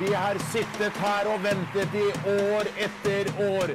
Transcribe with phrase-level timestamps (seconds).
[0.00, 3.72] Vi har sittet her og ventet i år etter år.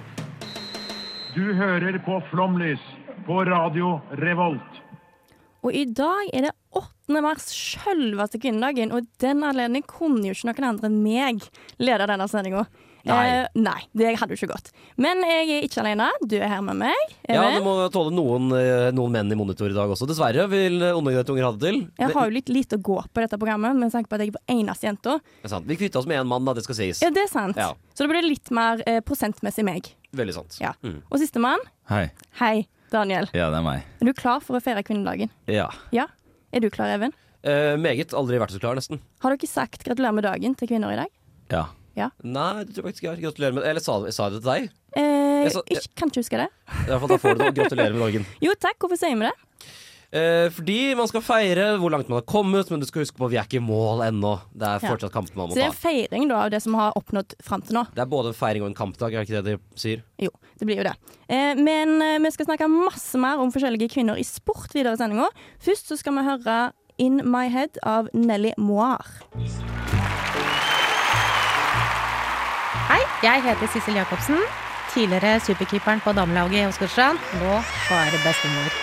[1.35, 2.79] Du hører på Flomlys
[3.27, 4.79] på Radio Revolt.
[5.67, 7.19] Og i dag er det 8.
[7.25, 11.43] mars, sjølveste kvinnedagen, og i den anledning kunne jo ikke noen andre enn meg
[11.83, 12.63] lede denne sendinga.
[13.03, 13.23] Nei.
[13.27, 14.69] Eh, nei, det hadde jo ikke gått.
[15.01, 16.07] Men jeg er ikke alene.
[16.23, 17.15] Du er her med meg.
[17.27, 20.07] Ja, du må tåle noen, eh, noen menn i monitor i dag også.
[20.07, 21.81] Dessverre vil eh, unger ha det til.
[21.99, 24.31] Jeg har jo litt lite å gå på dette programmet, med tanke på at jeg
[24.31, 25.17] er på eneste jenta.
[25.43, 25.57] Er.
[25.67, 27.03] Vi kvitta oss med én mann, da, det skal sies.
[27.03, 27.59] Ja, det er sant.
[27.59, 27.73] Ja.
[27.91, 29.91] Så det blir litt mer eh, prosentmessig meg.
[30.15, 30.57] Veldig sant.
[30.63, 30.71] Ja.
[30.85, 31.01] Mm.
[31.09, 31.59] Og sistemann,
[31.91, 32.05] Hei.
[32.39, 32.55] hei,
[32.93, 33.27] Daniel.
[33.35, 33.83] Ja, det er meg.
[33.99, 35.33] Er du klar for å feire kvinnedagen?
[35.51, 35.67] Ja.
[35.91, 36.07] Ja.
[36.55, 37.11] Er du klar, Even?
[37.43, 38.15] Eh, meget.
[38.15, 39.03] Aldri vært så klar, nesten.
[39.19, 41.11] Har dere sagt gratulerer med dagen til kvinner i dag?
[41.51, 41.67] Ja.
[41.95, 43.21] Nei, det tror jeg faktisk jeg har.
[43.27, 44.69] Gratulerer med Eller sa, sa jeg det til deg?
[44.95, 46.49] Eh, Jeg sa- ikke, kan ikke huske det.
[46.87, 47.53] Fall da får du det.
[47.55, 48.25] Gratulerer med dagen.
[48.41, 49.33] Jo takk, hvorfor sier vi det?
[50.13, 53.25] Eh, fordi man skal feire hvor langt man har kommet, men du skal huske på
[53.25, 54.35] at vi er ikke i mål ennå.
[54.53, 54.89] Det er Ja.
[54.93, 55.55] fortsatt kamper man må ta.
[55.55, 57.87] Så det er en feiring da av det som har oppnådd fram til nå.
[57.95, 60.03] Det er både en feiring og en kampdag, er det ikke det de sier?
[60.21, 60.93] Jo, det blir jo det.
[61.29, 64.97] Eh, men eh, vi skal snakke masse mer om forskjellige kvinner i sport videre i
[65.01, 65.29] sendinga.
[65.59, 69.01] Først så skal vi høre In My Head av Nelly Moir.
[72.93, 74.37] Hei, jeg heter Sissel Jacobsen.
[74.93, 77.17] Tidligere superkeeperen på damelaget i Åsgårdstrand.
[77.41, 77.55] Nå
[77.87, 78.75] bare bestemor.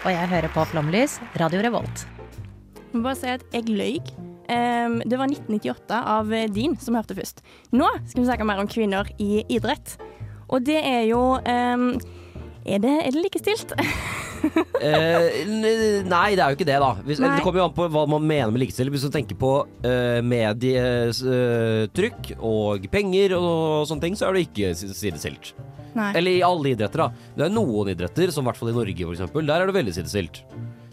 [0.00, 2.06] Og jeg hører på Flomlys, Radio Revolt.
[2.78, 3.98] Jeg må bare si at jeg løy.
[4.48, 7.44] Em, det var 1998 av Din som hørte først.
[7.76, 9.98] Nå skal vi snakke mer om kvinner i idrett.
[10.48, 11.98] Og det er jo em,
[12.66, 13.72] er, det, er det likestilt?
[14.46, 15.42] Eh,
[16.06, 16.90] nei, det er jo ikke det, da.
[17.02, 18.92] Hvis, det kommer jo an på hva man mener med likestilling.
[18.94, 20.20] Hvis du tenker på uh,
[21.26, 25.54] medietrykk og penger og sånne ting, så er det ikke si- sidestilt.
[25.96, 27.08] Eller i alle idretter, da.
[27.38, 29.76] Det er noen idretter, som i hvert fall i Norge, for eksempel, der er det
[29.80, 30.36] veldig sidestilt.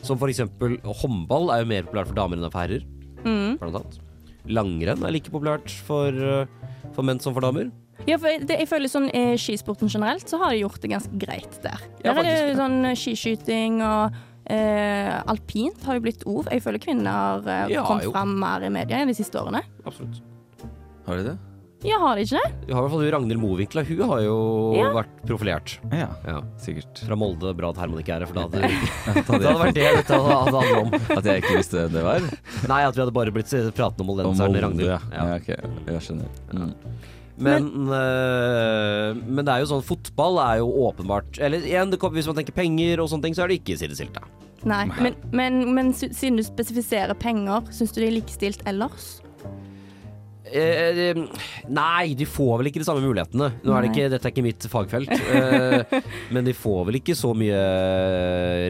[0.03, 2.83] Som for eksempel håndball er jo mer populært for damer enn for herrer.
[3.23, 3.51] Mm.
[3.61, 4.01] Blant annet.
[4.49, 6.47] Langrenn er like populært for, eh,
[6.95, 7.69] for menn som for damer.
[8.09, 11.17] Ja, for det, jeg føler sånn eh, skisporten generelt, så har de gjort det ganske
[11.21, 11.79] greit der.
[12.03, 14.17] Ja, der er det jo sånn eh, skiskyting og
[14.51, 16.49] eh, alpint har jo blitt ord.
[16.51, 18.11] Jeg føler kvinner har eh, Ja, kommet jo.
[18.11, 19.61] fram mer i media de siste årene.
[19.87, 20.19] Absolutt.
[21.07, 21.37] Har de det?
[21.83, 22.51] Ja, har de ikke det?
[22.67, 23.81] Vi har i hvert fall Ragnhild Mowinckel.
[23.89, 24.35] Hun har jo
[24.77, 24.91] Ja.
[24.95, 25.73] vært profilert.
[25.91, 26.37] Ja, Ja.
[26.63, 27.01] sikkert.
[27.07, 27.51] Fra Molde.
[27.59, 28.63] Bra at Herman ikke er her, for da hadde
[29.11, 31.17] At Det hadde vært det dette hadde handlet om.
[31.17, 32.23] At jeg ikke visste det var?
[32.71, 34.91] Nei, at vi hadde bare blitt pratende om Om moldenseren Molde, Ragnhild.
[34.91, 34.99] ja.
[35.11, 35.25] Ja.
[35.27, 35.35] ja.
[35.35, 36.31] Ok, jeg skjønner.
[36.55, 36.71] Mm.
[37.37, 42.13] Men, øh, men det er jo sånn fotball er jo åpenbart Eller igjen, det kom,
[42.13, 44.27] hvis man tenker penger og sånne ting, så er det ikke sidestilt, da.
[44.69, 44.85] Nei.
[45.01, 49.22] Men, men, men siden du spesifiserer penger, syns du de er likestilt ellers?
[50.53, 51.17] Eh, eh,
[51.73, 53.49] nei, de får vel ikke de samme mulighetene.
[53.65, 55.13] Nå er det ikke, dette er ikke mitt fagfelt.
[55.35, 55.97] eh,
[56.35, 57.59] men de får vel ikke så mye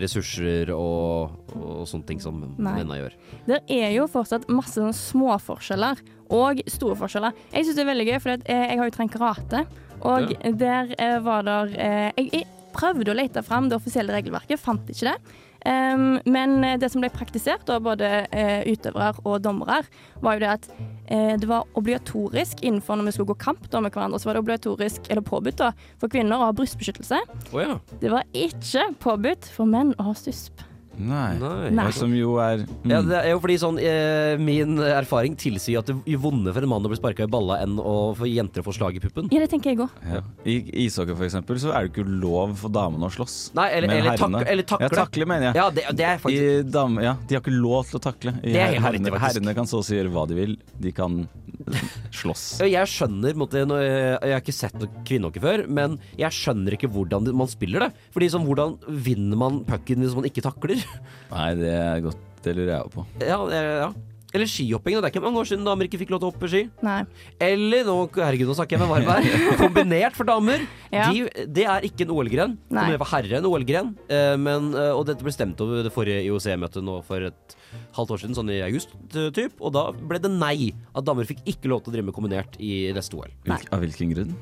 [0.03, 2.77] ressurser og, og sånne ting som Nei.
[2.79, 3.17] mennene gjør.
[3.49, 4.93] Det er jo fortsatt masse Små
[5.33, 5.99] småforskjeller
[6.33, 7.35] og store forskjeller.
[7.53, 9.61] Jeg syns det er veldig gøy, for jeg har jo trent karate,
[10.03, 14.61] og der eh, var der eh, jeg, jeg prøvde å lete fram det offisielle regelverket,
[14.61, 15.17] fant ikke det.
[15.63, 19.79] Um, men eh, det som ble praktisert av både uh, utøvere og dommere,
[20.19, 23.81] var jo det at eh, det var obligatorisk innenfor når vi skulle gå kamp da,
[23.83, 25.71] med hverandre, så var det obligatorisk, eller påbudt da,
[26.01, 27.19] for kvinner å ha brystbeskyttelse.
[27.51, 27.79] Oh, ja.
[28.01, 30.63] Det var ikke påbudt for menn å ha susp.
[30.97, 31.69] Nei.
[31.73, 31.87] Nei.
[31.95, 32.91] Som jo er mm.
[32.91, 36.65] Ja, det er jo fordi sånn eh, Min erfaring tilsier at det er vondere for
[36.65, 39.01] en mann å bli sparka i balla enn å for jenter å få slag i
[39.03, 39.29] puppen.
[39.33, 39.93] Ja, det tenker jeg òg.
[40.09, 40.21] ja.
[40.49, 43.89] I ishockey for eksempel så er det ikke lov for damene å slåss Nei, eller,
[43.89, 44.89] med eller, tak, eller takle.
[44.89, 45.57] Ja, takle mener jeg.
[45.61, 48.35] Ja, det, det er faktisk I dame, ja, de har ikke lov til å takle.
[48.41, 50.57] I Det er helt herrene, riktig, herrene kan så å si gjøre hva de vil.
[50.83, 51.23] De kan
[52.19, 52.45] slåss.
[52.67, 56.89] Jeg skjønner måtte, en Jeg jeg har ikke sett kvinnehockey før, men jeg skjønner ikke
[56.91, 57.91] hvordan man spiller det.
[58.15, 58.75] Fordi sånn, Hvordan
[59.05, 60.81] vinner man pucken hvis man ikke takler?
[61.33, 62.25] Nei, det er godt.
[62.43, 63.05] Det lurer jeg òg på.
[63.23, 63.93] Ja, ja.
[64.33, 64.97] Eller skihopping.
[64.97, 66.63] Det er ikke mange år siden damer ikke fikk lov til å hoppe ski.
[66.85, 67.03] Nei.
[67.43, 69.27] Eller nå, herregud, nå snakker jeg med varm her.
[69.61, 70.63] Kombinert for damer.
[70.89, 71.11] Ja.
[71.13, 72.55] De, det er ikke en OL-gren.
[72.73, 73.91] Det var herre en OL-gren.
[74.09, 77.55] Eh, eh, og dette ble stemt over det forrige IOC-møtet nå for et
[77.93, 79.53] halvt år siden, sånn i august eh, typ.
[79.61, 80.71] Og da ble det nei.
[80.97, 83.29] At damer fikk ikke lov til å drive med kombinert i neste OL.
[83.45, 84.33] Hvilk, av hvilken grunn?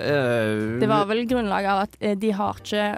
[0.00, 2.90] Eh, Det var vel grunnlaget av at de har ikke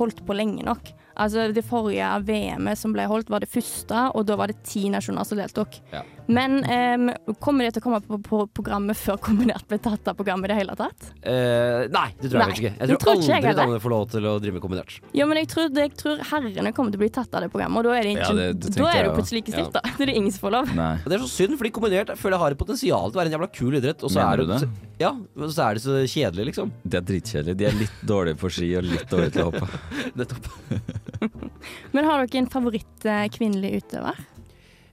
[0.00, 0.94] holdt på lenge nok.
[1.20, 4.86] Altså Det forrige VM-et som ble holdt, var det første, og da var det ti
[4.92, 5.76] nasjoner som deltok.
[5.92, 6.02] Ja.
[6.30, 7.08] Men um,
[7.42, 10.52] kommer det til å komme på, på programmet før kombinert ble tatt av programmet i
[10.52, 11.08] det hele tatt?
[11.24, 12.70] Uh, nei, det tror jeg Nei, ikke.
[12.70, 14.94] det Jeg tror, tror ikke jeg aldri damene får lov til å drive med kombinert.
[15.18, 17.50] Ja, men jeg tror, det, jeg tror herrene kommer til å bli tatt av det
[17.50, 19.72] programmet, og da er det, ikke, Ja, det- det da er det plutselig ikke stilt,
[19.74, 19.82] da.
[20.00, 20.70] Det er det ingen som får lov.
[20.78, 20.92] Nei.
[21.04, 23.32] Det er så synd, fordi kombinert jeg føler jeg har et potensial til å være
[23.32, 24.06] en jævla kul idrett.
[24.06, 24.70] Og så Mener er du det?
[25.02, 26.70] Ja, men så er det så kjedelig, liksom.
[26.84, 27.56] Det er dritkjedelig.
[27.58, 29.82] De er litt dårlige på ski og litt dårlige til å hoppe.
[30.20, 31.09] Nettopp.
[31.94, 34.20] Men har dere en favoritt eh, kvinnelig utøver?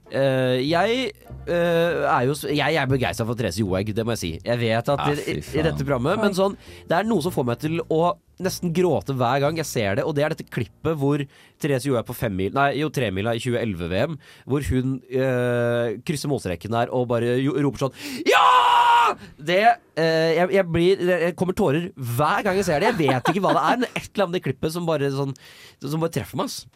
[0.08, 1.10] Uh, jeg
[1.50, 4.30] uh, er jo Jeg er begeistra for Therese Johaug, det må jeg si.
[4.40, 6.56] Jeg vet at Ah, i, i, dette programmet Men sånn,
[6.88, 10.06] det er noe som får meg til å nesten gråte hver gang jeg ser det,
[10.06, 11.24] og det er dette klippet hvor
[11.60, 14.16] Therese Johaug er på femmil Nei, jo, tremila i 2011-VM,
[14.48, 17.98] hvor hun uh, krysser målstreken der og bare roper sånn
[18.30, 18.57] Ja!
[19.38, 22.92] Det eh, jeg, jeg blir Jeg kommer tårer hver gang jeg ser det.
[22.92, 25.34] Jeg vet ikke hva det er, men et eller annet i klippet som bare sånn
[25.84, 26.66] Som bare treffer meg, ass.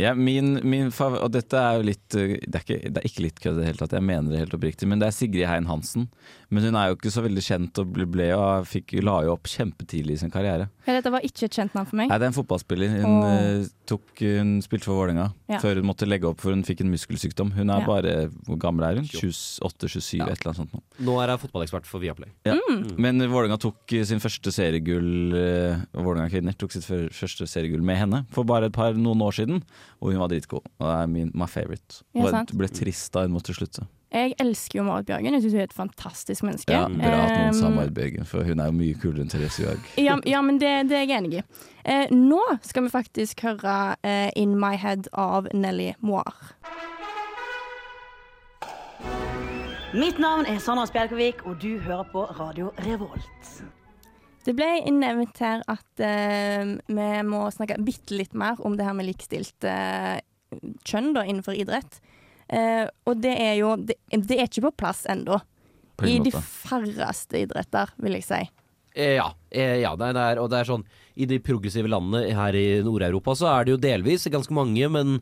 [0.00, 3.08] Ja, min, min fav og dette er jo litt uh, Det er ikke, det er
[3.10, 4.88] ikke litt kødd i det hele tatt, jeg mener det helt oppriktig.
[4.90, 6.08] Men det er Sigrid Hein Hansen.
[6.50, 9.34] Men hun er jo ikke så veldig kjent og ble, ble og fikk, la jo
[9.36, 10.66] opp kjempetidlig i sin karriere.
[10.88, 12.08] Ja, dette var ikke et kjent navn for meg.
[12.10, 12.94] Nei, det er en fotballspiller.
[13.04, 15.60] Hun, eh, tok, hun spilte for Vålerenga Ja.
[15.62, 17.52] før hun måtte legge opp for hun fikk en muskelsykdom.
[17.54, 17.86] Hun er Ja.
[17.86, 18.14] bare
[18.48, 19.04] Hvor gammel er hun?
[19.06, 20.26] 28-27, Ja.
[20.26, 20.82] et eller annet sånt noe.
[21.00, 22.30] Nå er jeg fotballekspert for Viaplay.
[22.44, 22.56] Ja.
[22.68, 22.98] Mm.
[22.98, 27.96] Men Vålerenga tok eh, sin første seriegull eh, Vålerenga kvinner tok sitt første seriegull med
[27.98, 29.62] henne for bare et par noen år siden,
[29.98, 30.66] og hun var dritgod.
[30.78, 32.02] Og det er min, my favorite.
[32.14, 32.54] Ja, sant.
[32.56, 33.86] ble trist da hun måtte slutte.
[34.10, 35.34] Jeg elsker jo Marit Bjørgen.
[35.36, 36.74] Jeg syns hun er et fantastisk menneske.
[36.74, 39.30] Ja, Bra at noen sa Um, Marit Bjørgen, for hun er jo mye kulere enn
[39.30, 39.90] Therese Johaug.
[40.08, 41.44] Ja, ja men det, det er jeg enig i.
[41.84, 46.34] Eh, nå skal vi faktisk høre eh, 'In My Head' av Nelly Moir.
[49.94, 53.79] Mitt navn er Sandra Spjelkavik, og du hører på Radio Revolt.
[54.46, 58.96] Det ble nevnt her at uh, vi må snakke bitte litt mer om det her
[58.96, 60.16] med likestilt uh,
[60.86, 62.00] kjønn da, innenfor idrett.
[62.50, 65.38] Uh, og det er jo Det, det er ikke på plass ennå.
[66.08, 68.40] I de færreste idretter, vil jeg si.
[68.94, 70.82] Eh, ja, ja det er, og det er sånn
[71.14, 75.20] I de progressive landene her i Nord-Europa så er det jo delvis ganske mange, men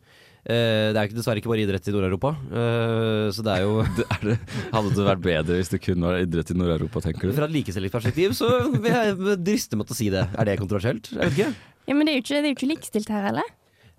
[0.49, 2.31] det er jo dessverre ikke bare idrett i Nord-Europa.
[2.49, 3.83] Eh, så det er jo
[4.17, 4.37] er det.
[4.73, 7.35] Hadde det vært bedre hvis det kun var idrett i Nord-Europa, tenker du?
[7.37, 10.25] Fra et likestillingsperspektiv så vil jeg driste meg til å si det.
[10.33, 11.13] Er det kontroversielt?
[11.13, 11.53] Jeg vet ikke.
[11.89, 13.55] Ja, Men det er jo ikke, det er jo ikke likestilt her heller.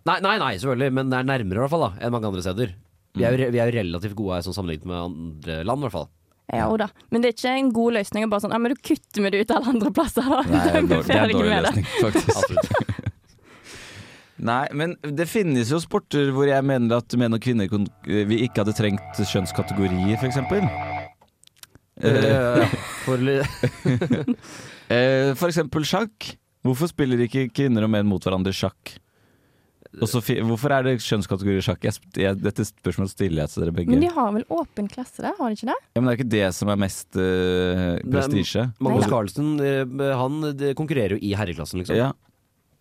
[0.09, 2.45] Nei, nei, nei, selvfølgelig, men det er nærmere i hvert fall da enn mange andre
[2.45, 2.77] steder.
[3.17, 5.87] Vi er, jo, vi er jo relativt gode her sånn sammenlignet med andre land, i
[5.87, 6.09] hvert fall.
[6.49, 6.87] Ja, da.
[7.13, 9.31] Men det er ikke en god løsning å bare sånn Ja, men du kutter vi
[9.33, 10.39] det ut alle andre plasser, da.
[10.49, 12.98] Nei, det er vi det er en dårlig løsning, faktisk.
[14.39, 17.67] Nei, men det finnes jo sporter hvor jeg mener at menn og kvinner
[18.05, 20.39] vi ikke hadde trengt kjønnskategorier, f.eks.
[21.99, 23.41] Eh, for, li-
[24.89, 26.31] Eh, for eksempel sjakk.
[26.65, 28.95] Hvorfor spiller ikke kvinner og menn mot hverandre sjakk?
[29.99, 31.85] Og så hvorfor er det kjønnskategorier i sjakk?
[31.85, 33.93] Jeg, jeg, dette spørsmålet stiller jeg til dere begge.
[33.93, 35.31] Men de har vel åpen klasse da?
[35.37, 35.77] har de ikke det?
[35.93, 38.65] ja, men det er ikke det som er mest uh, prestisje.
[38.85, 39.07] Magnus.
[39.13, 40.41] Carlsen eh, han
[40.77, 41.97] konkurrerer jo i herreklassen, liksom.
[41.97, 42.11] Ja.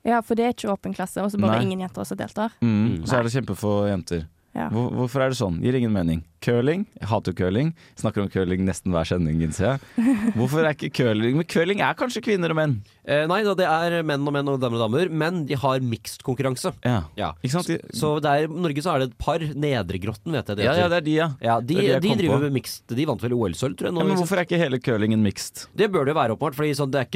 [0.06, 1.66] Ja, for det er ikke åpen klasse, og så bare Nei.
[1.66, 2.54] ingen jenter også deltar.
[2.62, 3.04] Mm.
[3.06, 4.26] Så er det kjempefå jenter.
[4.54, 4.68] Ja.
[4.72, 5.58] Hvor, hvorfor er det sånn?
[5.62, 6.22] Gir ingen mening.
[6.44, 6.84] Curling.
[7.00, 7.72] Jeg hater curling.
[7.98, 10.14] Snakker om curling nesten hver sending, innser jeg.
[10.36, 12.76] Hvorfor er ikke curling Men curling er kanskje kvinner og menn.
[13.08, 15.80] Eh, nei da, det er menn og menn og damer og damer, men de har
[15.82, 16.70] mixed konkurranse.
[16.84, 17.00] Ja.
[17.18, 17.32] Ja.
[17.42, 17.70] Ikke sant?
[17.72, 19.40] De, Så det er, i Norge så er det et par.
[19.58, 21.28] Nedregrotten, vet jeg det ja, ja, det er de, ja.
[21.42, 22.42] Ja, de, Det er det de driver på.
[22.46, 22.84] med mixed.
[22.98, 23.96] De vant vel OL-sølv, tror jeg.
[23.96, 24.08] Nå, ja.
[24.12, 25.64] Men hvorfor er ikke hele curlingen mixed?
[25.78, 26.58] Det bør det jo være, åpenbart.
[26.58, 27.10] For sånn, det er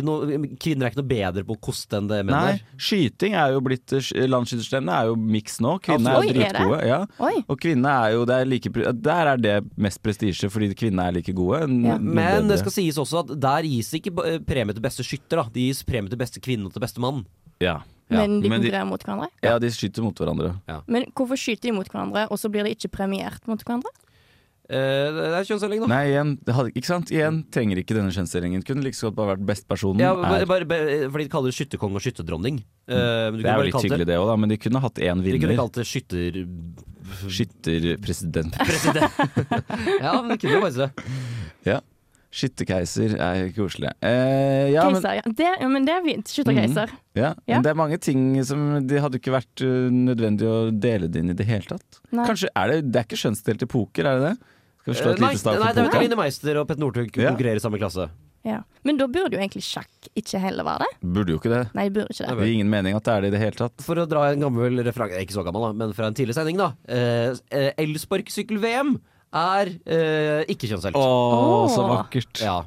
[0.62, 2.64] kvinner er ikke noe bedre på å koste enn det menn Nei, er.
[2.80, 3.92] skyting er jo blitt
[4.32, 5.76] Landsskytterstevnet er jo mixed nå.
[5.84, 6.38] Kvinnene er jo det?
[6.40, 6.80] dritgode.
[6.88, 7.00] Ja.
[7.22, 7.34] Oi.
[7.46, 11.04] Og kvinnene er jo det er like, pre- Der er det mest prestisje, fordi kvinnene
[11.10, 11.60] er like gode.
[11.84, 11.98] Ja.
[12.00, 15.48] Men det skal sies også at der gis ikke ba- premie til beste skytter, da.
[15.52, 17.26] De gis premie til beste kvinne og til beste mann.
[17.60, 17.80] ja.
[18.12, 19.26] Men de men de- konkurrerer mot hverandre.
[19.42, 20.50] ja, de skyter mot hverandre.
[20.86, 23.88] Men hvorfor skyter de mot hverandre, og så blir de ikke premiert mot hverandre?
[24.70, 25.88] Eh, det er kjønnsdeling, da.
[25.90, 27.10] Nei, igjen, det hadde, ikke sant?
[27.12, 28.62] Igjen trenger ikke denne kjønnsdelingen.
[28.66, 30.04] Kunne like godt bare vært bestpersonen.
[30.04, 32.62] Ja, bare, bare, bare, fordi de kaller det skytterkonge og skytterdronning.
[32.88, 35.58] Men det er jo litt hyggelig det òg, men de kunne hatt én De kunne
[35.60, 36.42] kalt det skytter...
[37.28, 38.54] Skytterpresident.
[40.04, 41.08] Ja, men de kunne jo faktisk det.
[41.68, 41.80] Ja.
[42.32, 43.90] Skytterkeiser er koselig.
[44.00, 45.32] Eh, ja, men, Keiser, ja.
[45.36, 46.32] Det, ja, men det er fint.
[46.32, 46.94] Skytterkeiser.
[47.14, 47.54] ja, Ja.
[47.58, 51.20] men det er mange ting som Det hadde ikke vært uh, nødvendig å dele det
[51.20, 52.00] inn i det hele tatt.
[52.10, 52.24] Nei.
[52.26, 54.36] Kanskje er det Det er ikke kjønnsdelt i poker, er det det?
[54.82, 56.68] Skal vi slå Eh, et nei, lite slag nei, for det er Line Meister og
[56.68, 57.30] Petter Northug Ja.
[57.30, 58.08] konkurrerer i samme klasse.
[58.44, 58.56] Ja.
[58.82, 60.88] Men da burde jo egentlig sjakk ikke heller være det.
[61.14, 61.60] Burde jo ikke det.
[61.78, 62.46] Nei, burde ikke Det det.
[62.48, 63.84] gir ingen mening at det er det i det hele tatt.
[63.86, 66.56] For å dra en gammel referanse, ikke så gammel da, men fra en tidlig sending
[66.58, 66.72] da.
[66.88, 68.96] Eh, eh, Elsparkesykkel-VM
[69.32, 70.96] er eh, ikke kjønnsdelt.
[70.98, 71.00] Å,
[71.72, 72.42] så vakkert.
[72.44, 72.58] Ja.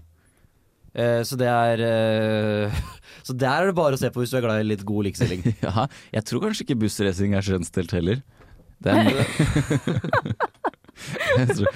[0.96, 2.78] Eh, så det er eh,
[3.26, 5.04] Så der er det bare å se på hvis du er glad i litt god
[5.10, 5.42] likestilling.
[5.66, 8.18] Ja, jeg tror kanskje ikke bussracing er kjønnsdelt heller.
[8.86, 9.08] Det er,
[11.40, 11.68] jeg tror,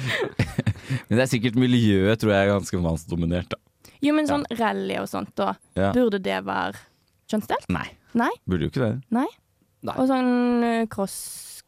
[1.07, 3.49] men det er sikkert miljøet, tror jeg, er ganske mannsdominert.
[3.55, 3.59] Da.
[4.03, 5.49] Jo, men sånn rally og sånt, da.
[5.79, 5.89] Ja.
[5.95, 6.75] Burde det være
[7.31, 7.65] kjønnsdelt?
[7.73, 7.87] Nei,
[8.19, 8.29] Nei?
[8.49, 8.93] burde jo ikke det.
[9.15, 9.29] Nei?
[9.87, 9.95] Nei.
[9.95, 10.29] Og sånn
[10.67, 11.15] eh, cross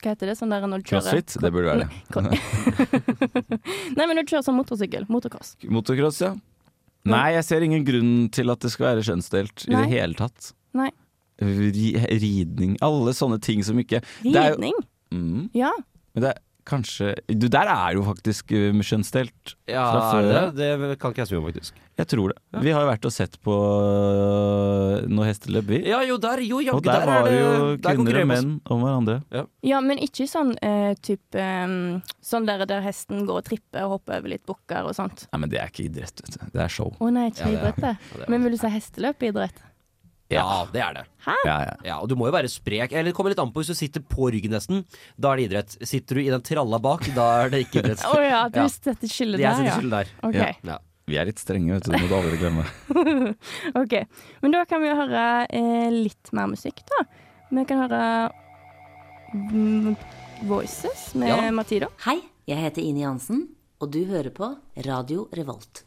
[0.01, 0.35] Hva heter det?
[0.39, 3.01] Sånn der når du kjører Crossfit, det burde være det.
[3.97, 5.05] Nei, men når du kjører sånn motorsykkel.
[5.13, 5.53] Motocross.
[5.69, 6.31] Motocross, ja.
[7.09, 10.51] Nei, jeg ser ingen grunn til at det skal være kjønnsdelt i det hele tatt.
[10.77, 10.89] Nei.
[11.41, 14.75] Ridning, alle sånne ting som ikke Ridning?
[15.11, 15.71] Mm, Ja.
[16.13, 19.55] men det er kanskje Du, der er jo faktisk uh, kjønnsdelt.
[19.69, 19.85] Ja,
[20.17, 20.97] er det det?
[21.01, 21.79] Kan ikke jeg si om, faktisk.
[21.99, 22.61] Jeg tror det.
[22.63, 25.81] Vi har jo vært og sett på uh, noe hesteløp, vi.
[25.89, 27.51] Ja, jo, der, jo, ja, og der, var det jo
[27.83, 29.17] kvinner og menn om hverandre.
[29.67, 33.97] ja, men ikke sånn uh, type um, Sånn der, der hesten går og tripper og
[33.97, 35.25] hopper over litt bukker og sånt.
[35.33, 36.47] Nei, men det er ikke idrett, vet du.
[36.53, 36.93] Det er show.
[36.95, 37.93] Å nei, ikke Ja, idrett, det.
[38.21, 39.61] Ja, Men vil du si hesteløp idrett?
[40.37, 41.03] Ja, det er det.
[41.27, 41.73] Ja, ja.
[41.85, 42.91] Ja, og du må jo være sprek.
[42.93, 44.83] Eller det kommer litt an på hvis du sitter på ryggen nesten.
[45.19, 45.75] Da er det idrett.
[45.87, 48.05] Sitter du i den tralla bak, da er det ikke idrett.
[48.13, 48.67] Å ja, du Ja.
[48.71, 49.81] setter skillet Det er der, ja.
[49.97, 50.13] der.
[50.29, 50.55] Okay.
[50.63, 50.71] Ja.
[50.75, 50.79] Ja.
[51.11, 51.91] Vi er litt strenge, vet du.
[51.91, 52.63] Det må du aldri glemme.
[53.81, 53.95] ok.
[54.45, 57.01] Men da kan vi jo høre eh, litt mer musikk, da.
[57.51, 58.01] Vi kan høre
[59.33, 59.95] mm,
[60.47, 61.51] Voices med Ja.
[61.51, 61.89] Matido.
[62.05, 63.47] Hei, jeg heter Ine Jansen,
[63.81, 64.53] og du hører på
[64.87, 65.83] Radio Revolt.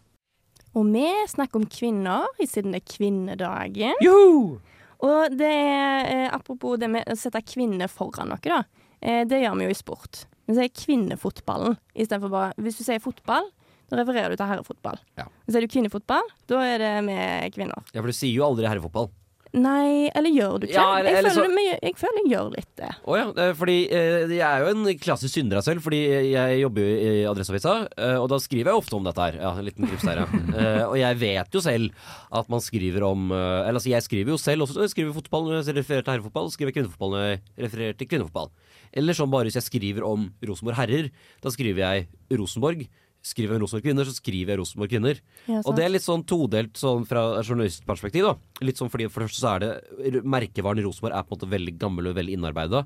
[0.74, 4.00] Og vi snakker om kvinner, siden det er kvinnedagen.
[4.02, 4.60] Joho!
[5.04, 8.64] Og det er, eh, apropos det med å sette kvinner foran noe, da.
[9.02, 10.24] Eh, det gjør vi jo i sport.
[10.48, 13.46] Vi sier kvinnefotballen istedenfor bare Hvis du sier fotball,
[13.88, 14.98] da refererer du til herrefotball.
[15.16, 15.26] Ja.
[15.48, 17.84] Sier du kvinnefotball, da er det med kvinner.
[17.92, 19.10] Ja, for du sier jo aldri herrefotball.
[19.54, 20.74] Nei, eller gjør du ikke?
[20.74, 22.88] Ja, eller- jeg, føler så- jeg føler jeg gjør litt det.
[23.06, 26.00] Oh, ja, eh, fordi eh, jeg er jo en klassisk synder av selv, fordi
[26.32, 29.38] jeg jobber jo i Adresseavisa, eh, og da skriver jeg ofte om dette her.
[29.38, 30.26] Ja, en liten klips der, ja.
[30.64, 31.90] Eh, og jeg vet jo selv
[32.32, 35.44] at man skriver om eh, Eller altså, jeg skriver jo selv også jeg skriver fotball
[35.48, 38.50] når jeg refererer til herrefotball, skriver kvinnefotball når jeg refererer til kvinnefotball.
[38.94, 41.10] Eller sånn bare hvis jeg skriver om Rosenborg herrer,
[41.42, 42.06] da skriver jeg
[42.38, 42.86] Rosenborg.
[43.24, 45.20] Skriver jeg Rosenborg kvinner, så skriver jeg Rosenborg kvinner.
[45.48, 48.26] Ja, Og det er litt sånn todelt sånn fra journalistperspektiv.
[48.26, 51.38] da Litt sånn fordi For det første så er det merkevaren Rosenborg er på en
[51.38, 52.84] måte veldig gammel og veldig innarbeida.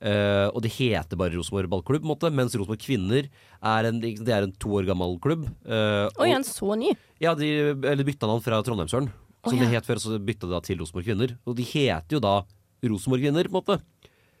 [0.00, 4.46] Uh, og det heter bare Rosenborg ballklubb, måte mens Rosenborg kvinner er en, det er
[4.46, 5.44] en to år gammel klubb.
[5.66, 6.94] Uh, Oi, og- en så ny.
[7.20, 9.10] ja, de, eller bytta navn fra Trondheimsøren.
[9.44, 9.64] Som ja.
[9.64, 11.36] det het før, så bytta det da til Rosenborg kvinner.
[11.48, 12.44] Og de heter jo da
[12.84, 13.80] Rosenborg kvinner, på en måte.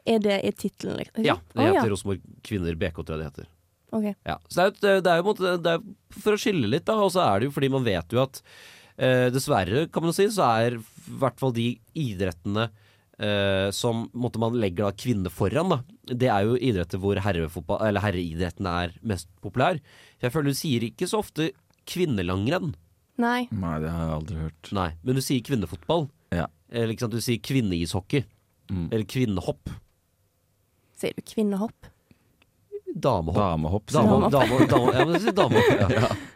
[0.06, 1.24] Er det i tittelen, liksom?
[1.24, 1.92] Ja, det heter heter ja.
[1.92, 3.48] Rosenborg kvinner BK, tror jeg det heter.
[3.96, 4.10] Ok.
[4.26, 6.86] Ja, så det er, det er jo måte Det er jo for å skille litt,
[6.88, 6.98] da.
[7.02, 8.42] Og så er det jo fordi man vet jo at
[8.96, 12.68] eh, dessverre, kan man si, så er i hvert fall de idrettene
[13.20, 15.80] eh, som måtte man legger da kvinner foran, da.
[16.10, 19.80] Det er jo idretter hvor herreidretten er mest populær.
[20.22, 21.50] Jeg føler du sier ikke så ofte
[21.90, 22.74] kvinnelangrenn.
[23.20, 23.44] Nei.
[23.52, 24.72] Nei, det har jeg aldri hørt.
[24.76, 26.08] Nei, men du sier kvinnefotball.
[26.34, 26.46] Ja.
[26.70, 28.24] Eller ikke sant, du sier kvinneishockey.
[28.70, 28.86] Mm.
[28.88, 29.72] Eller kvinnehopp.
[31.00, 31.89] Sier du kvinnehopp?
[32.94, 33.36] Damehopp.
[33.36, 33.90] Damehopp.
[33.90, 34.32] Damehopp.
[34.32, 34.66] Damehopp.
[34.66, 34.68] man.
[34.70, 36.18] Dame, dame, ja, damehopp.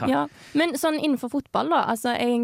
[0.00, 0.06] Ja.
[0.10, 0.20] Ja.
[0.58, 1.84] Men sånn innenfor fotball, da.
[1.92, 2.40] Altså, jeg,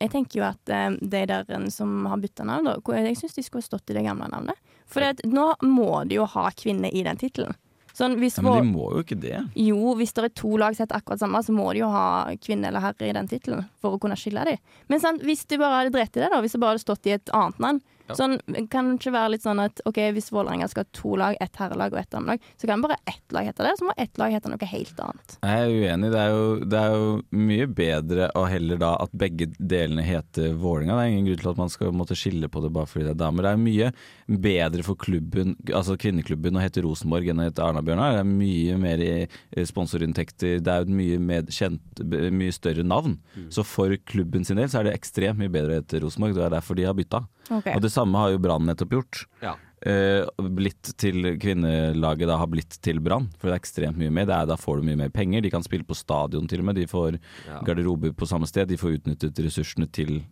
[0.00, 3.66] jeg tenker jo at de der som har bytta navn, da Jeg syns de skulle
[3.66, 4.56] stått i det gamle navnet.
[4.88, 7.52] For at nå må de jo ha kvinne i den tittelen.
[7.98, 9.40] Sånn, hvis Ja, men de må jo ikke det.
[9.58, 12.30] Jo, hvis det er to lag som heter akkurat samme, så må de jo ha
[12.38, 14.60] kvinne eller herre i den tittelen for å kunne skille dem.
[14.86, 17.08] Men sant, hvis de bare hadde drept i det, da, hvis det bare hadde stått
[17.10, 17.80] i et annet navn
[18.16, 18.38] Sånn,
[18.72, 21.60] kan det ikke være litt sånn at ok, hvis Vålerenga skal ha to lag, ett
[21.60, 24.32] herrelag og ett damelag, så kan bare ett lag hete det, så må ett lag
[24.32, 25.36] hete noe helt annet.
[25.42, 26.12] Jeg er uenig.
[26.14, 27.10] Det er, jo, det er jo
[27.48, 30.96] mye bedre å heller da at begge delene heter Vålerenga.
[30.98, 33.14] Det er ingen grunn til at man skal måtte skille på det bare fordi det
[33.16, 33.48] er damer.
[33.48, 38.18] Det er mye bedre for klubben, altså kvinneklubben å hete Rosenborg enn å hete Arna-Bjørnar.
[38.18, 40.58] Det er mye mer i sponsorinntekter.
[40.64, 43.18] Det er jo et mye, med, kjent, mye større navn.
[43.54, 46.36] Så for klubben sin del så er det ekstremt mye bedre å hete Rosenborg.
[46.36, 47.24] Det er derfor de har bytta.
[47.48, 47.72] Okay.
[47.74, 49.24] Og det samme har jo Brann nettopp gjort.
[49.44, 49.56] Ja.
[49.86, 50.26] Eh,
[50.58, 54.26] blitt til kvinnelaget da har blitt til Brann, for det er ekstremt mye mer.
[54.34, 55.44] Er, da får du mye mer penger.
[55.44, 56.80] De kan spille på stadion til og med.
[56.80, 57.60] De får Ja.
[57.62, 58.66] garderober på samme sted.
[58.72, 60.24] De får utnyttet ressursene til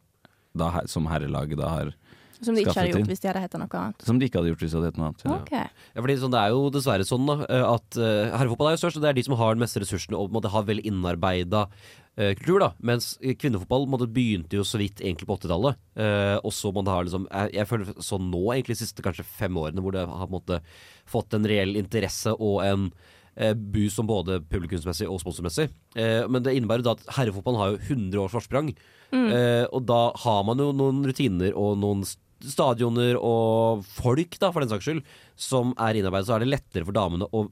[0.56, 1.92] da, som herrelaget da har
[2.40, 3.10] Som de ikke hadde gjort inn.
[3.10, 4.06] hvis de hadde heta noe annet.
[4.06, 5.24] Som de ikke hadde gjort hvis de hadde hett noe annet.
[5.24, 5.36] Ja.
[5.40, 5.68] Okay.
[5.94, 7.36] Ja, fordi sånn, Det er jo dessverre sånn da,
[7.72, 10.20] at uh, herrefotball er jo størst, og det er de som har den meste ressursene
[10.20, 12.60] og måtte ha vel innarbeida uh, kultur.
[12.66, 15.80] da Mens kvinnefotball måtte, begynte jo så vidt egentlig på 80-tallet.
[15.96, 19.04] Uh, og så man har ha liksom jeg, jeg føler sånn nå, egentlig de siste
[19.04, 20.60] kanskje fem årene, hvor det har på en måte
[21.08, 22.90] fått en reell interesse og en
[23.36, 25.68] eh, boost som både publikumsmessig og sponsormessig.
[25.94, 28.72] Eh, men det innebærer da at herrefotballen har jo 100 års forsprang.
[29.14, 32.02] Eh, og da har man jo noen rutiner og noen
[32.44, 35.04] stadioner og folk, da, for den saks skyld,
[35.38, 36.28] som er innarbeidet.
[36.28, 37.46] Så er det lettere for damene å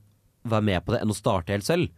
[0.45, 1.93] være med på det enn å starte helt selv.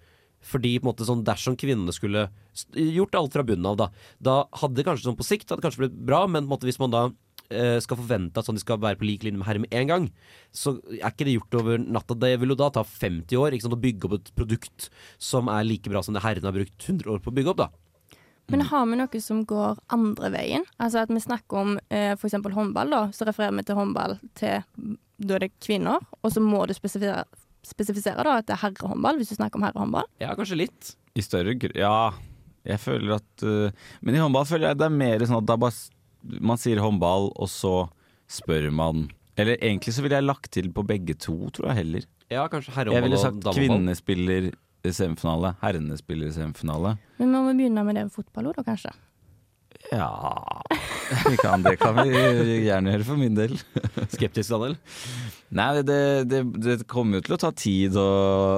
[0.47, 2.29] Fordi på en måte sånn dersom kvinnene skulle
[2.77, 3.87] gjort alt fra bunnen av, da,
[4.23, 6.69] da hadde det kanskje sånn på sikt hadde kanskje blitt bra, men på en måte
[6.69, 7.01] hvis man da
[7.51, 9.91] eh, skal forvente at sånn de skal være på lik linje med herre med en
[9.91, 10.07] gang,
[10.55, 12.19] så er ikke det gjort over natta.
[12.23, 14.89] Det vil jo da ta 50 år ikke sant, å bygge opp et produkt
[15.19, 17.65] som er like bra som det herrene har brukt 100 år på å bygge opp.
[17.65, 17.86] da
[18.53, 20.67] Men har vi noe som går andre veien?
[20.79, 22.37] Altså at vi snakker om eh, f.eks.
[22.55, 23.03] håndball, da.
[23.15, 24.63] Så refererer vi til håndball til
[25.17, 27.25] da er det kvinner, og så må du spesifisere,
[27.65, 30.09] spesifisere da at det er herrehåndball, hvis du snakker om herrehåndball.
[30.21, 30.95] Ja, kanskje litt.
[31.17, 32.13] I større grad Ja,
[32.69, 33.71] jeg føler at uh,
[34.05, 35.73] Men i håndball føler jeg det er mer sånn at bare,
[36.45, 37.87] man sier håndball, og så
[38.29, 39.07] spør man
[39.41, 42.07] Eller egentlig så ville jeg lagt til på begge to, tror jeg heller.
[42.29, 43.01] Ja, kanskje herrehåndball.
[43.01, 44.53] Jeg ville og sagt damehåndball.
[44.87, 46.97] Spiller semifinale, herrene spiller i semifinale.
[47.19, 48.93] Men vi må begynne med det med fotball òg, da, kanskje.
[49.93, 50.09] Ja
[51.29, 52.11] vi kan, Det kan vi
[52.67, 53.53] gjerne gjøre for min del.
[54.11, 54.75] Skeptisk, Daniel?
[55.55, 55.99] Nei, det,
[56.31, 58.07] det, det kommer jo til å ta tid å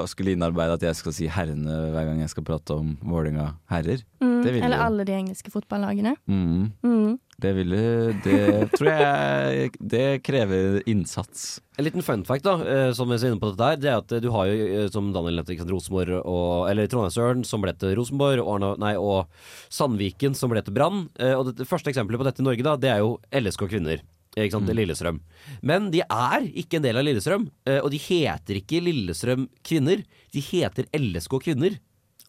[0.08, 4.04] skulle innarbeide at jeg skal si herrene hver gang jeg skal prate om Vålerenga herrer.
[4.22, 4.86] Mm, Det vil eller jo.
[4.88, 6.14] alle de engelske fotballagene.
[6.30, 6.70] Mm.
[6.86, 7.18] Mm.
[7.38, 7.78] Det ville
[8.24, 11.60] Det tror jeg Det krever innsats.
[11.78, 14.00] En liten fun fact da, eh, som vi ser inne på dette her, det er
[14.00, 17.76] at eh, du har jo, eh, som Daniel nevnte, Rosenborg og Eller Trondheimsøren, som ble
[17.78, 19.30] til Rosenborg, og, Arna, nei, og
[19.70, 21.06] Sandviken, som ble til Brann.
[21.38, 24.02] Og det første eksempelet på dette i Norge, da, det er jo LSK Kvinner.
[24.34, 25.22] Ikke sant, Lillestrøm.
[25.66, 27.46] Men de er ikke en del av Lillestrøm,
[27.78, 30.02] og de heter ikke Lillestrøm Kvinner.
[30.34, 31.78] De heter LSK Kvinner.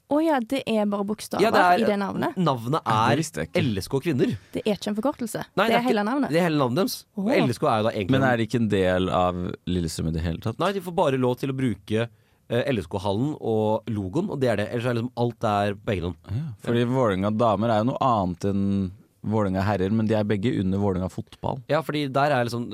[0.09, 2.35] Å ja, det er bare bokstaver Ja, det er- i det navnet.
[2.35, 3.19] Navnet er.
[3.61, 4.31] LSK Kvinner.
[4.51, 5.43] Det er ikke en forkortelse.
[5.55, 6.29] Nei, det er ikke- hele navnet.
[6.31, 7.05] Det er hele navnet deres.
[7.15, 7.29] Oh.
[7.29, 9.35] LSK er jo da egentlig Men er det ikke en del av
[9.67, 10.57] Lillestrøm i det hele tatt?
[10.57, 12.09] Nei, de får bare lov til å bruke
[12.49, 14.71] eh, LSK-hallen og logoen, og det er det.
[14.71, 16.15] Ellers er liksom alt der på egen hånd.
[16.33, 18.91] Ja, fordi Vålerenga damer er jo noe annet enn
[19.23, 21.61] Vålerenga herrer, men de er begge under Vålerenga fotball.
[21.69, 22.67] Ja, fordi der er liksom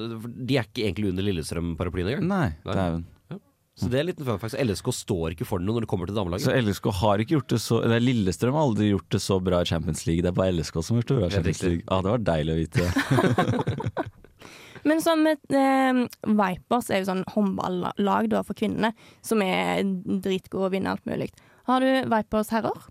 [0.45, 2.27] De er ikke egentlig under Lillestrøm-paraplyen engang.
[2.29, 2.73] Nei, Nei.
[2.73, 3.05] dæven.
[3.75, 4.53] Så det er litt fun fact.
[4.55, 6.45] Så LSK står ikke for noe når det kommer til damelaget.
[6.47, 9.39] Så LSK har ikke gjort det så Det er Lillestrøm har aldri gjort det så
[9.43, 10.23] bra i Champions League.
[10.23, 11.63] Det er bare LSK som har gjort det bra i Champions.
[11.65, 11.83] League.
[11.91, 14.05] Ah, det var deilig å vite.
[14.87, 15.99] Men sånn med eh,
[16.39, 18.93] Vipers er jo sånn håndballag da for kvinnene,
[19.25, 21.31] som er dritgode og vinner alt mulig.
[21.65, 22.85] Har du Vipers herrer?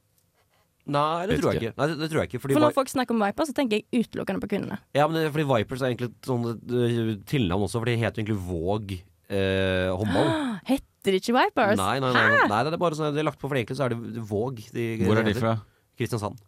[0.85, 1.77] Nei, det tror jeg ikke.
[1.79, 3.81] Nei, det, det tror jeg ikke fordi For når folk snakker om Vipers, så tenker
[3.81, 4.83] jeg utelukkende på kvinnene.
[4.93, 8.21] ja, men det, fordi Vipers er egentlig et sånn eh, tilnavn også, for de heter
[8.21, 8.99] egentlig Våg
[9.35, 10.33] eh, håndball.
[10.71, 11.77] Heter det ikke Vipers?
[11.81, 13.87] Nei, nei, nei, nei, det er bare sånn det er lagt på, for egentlig så
[13.89, 14.63] er det Våg.
[14.73, 15.55] De, Hvor er de fra?
[16.01, 16.39] Kristiansand.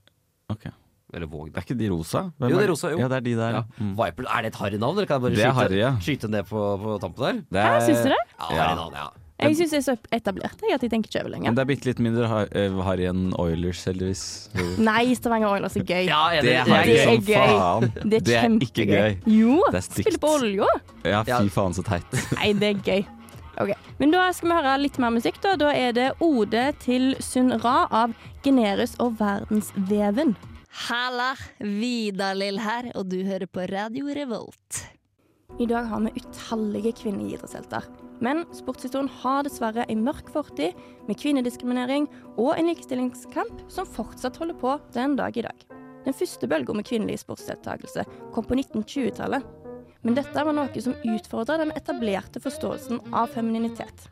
[0.52, 0.64] Ok.
[1.14, 1.50] Eller Våg.
[1.52, 2.24] Det er ikke de rosa?
[2.40, 2.98] Hvem Jo, det er rosa, jo.
[3.02, 3.58] Ja, det er de der.
[3.60, 3.62] Ja.
[3.78, 3.92] Mm.
[4.00, 5.92] Viper, er det et harry navn, eller kan jeg bare Det skyte, harry, ja.
[6.02, 7.38] skyte ned på, på tampen der?
[7.52, 8.22] Det Hæ, er, syns du det?
[8.40, 8.62] Ja, Ja.
[8.64, 9.06] harry navn, ja.
[9.38, 11.66] Jeg syns det er så etablert jeg, at jeg tenker ikke over Men det er
[11.68, 14.48] bitte litt mindre har- eh, harry enn Oilers, heldigvis.
[14.78, 16.06] Nei, Stavanger Oilers er gøy.
[16.06, 17.34] Ja, jeg- Det er harry det er som gøy.
[17.36, 17.80] faen.
[17.92, 19.18] Det er Det er ikke gøy.
[19.26, 20.06] Jo, Det er stygt.
[20.06, 20.66] spiller på olja.
[21.04, 21.38] Ja, Ja.
[21.40, 22.32] fy faen så teit.
[22.38, 23.06] Nei, det er gøy.
[23.58, 25.40] Ok, Men da skal vi høre litt mer musikk.
[25.40, 30.34] Da Da er det Ode til Sunn Ra av Generus og Verdensveven.
[30.88, 34.82] Halla, Vidar-Lill her, og du hører på Radio Revolt.
[35.58, 37.84] I dag har vi utallige kvinnelige idrettshelter.
[38.24, 40.76] Men sportshistorien har dessverre en mørk fortid
[41.08, 45.66] med kvinnediskriminering og en likestillingskamp som fortsatt holder på den dag i dag.
[46.06, 49.44] Den første bølga med kvinnelig sportsdeltakelse kom på 1920-tallet.
[50.06, 54.06] Men dette var noe som utfordra den etablerte forståelsen av femininitet.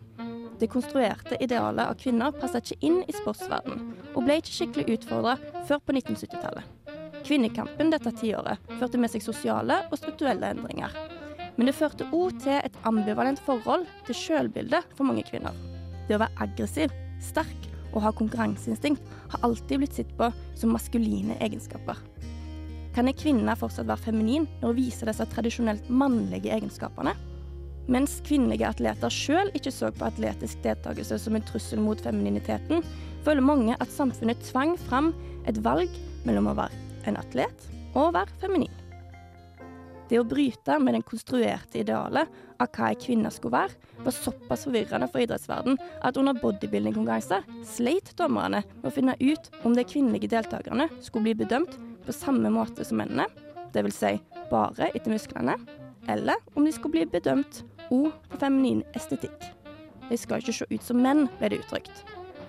[0.58, 5.36] Det konstruerte idealet av kvinner passa ikke inn i sportsverdenen, og ble ikke skikkelig utfordra
[5.68, 6.66] før på 1970-tallet.
[7.24, 10.92] Kvinnekampen dette tiåret førte med seg sosiale og strukturelle endringer.
[11.56, 15.54] Men det førte òg til et ambivalent forhold til sjølbildet for mange kvinner.
[16.08, 21.38] Det å være aggressiv, sterk og ha konkurranseinstinkt har alltid blitt sett på som maskuline
[21.44, 22.00] egenskaper.
[22.94, 27.14] Kan en kvinne fortsatt være feminin når hun viser disse tradisjonelt mannlige egenskapene?
[27.90, 32.84] Mens kvinnelige atleter sjøl ikke så på atletisk deltakelse som en trussel mot femininiteten,
[33.26, 35.12] føler mange at samfunnet tvang fram
[35.48, 35.92] et valg
[36.24, 38.83] mellom å være en atlet og å være feminin.
[40.08, 42.28] Det å bryte med den konstruerte idealet
[42.60, 48.12] av hva ei kvinne skulle være, var såpass forvirrende for idrettsverden at under bodybuilding-konkurranser sleit
[48.18, 52.84] dommerne med å finne ut om de kvinnelige deltakerne skulle bli bedømt på samme måte
[52.84, 53.26] som mennene,
[53.72, 53.96] dvs.
[53.96, 55.56] Si bare etter musklene,
[56.12, 59.48] eller om de skulle bli bedømt òg på feminin estetikk.
[60.10, 62.04] De skal ikke se ut som menn, ble det uttrykt.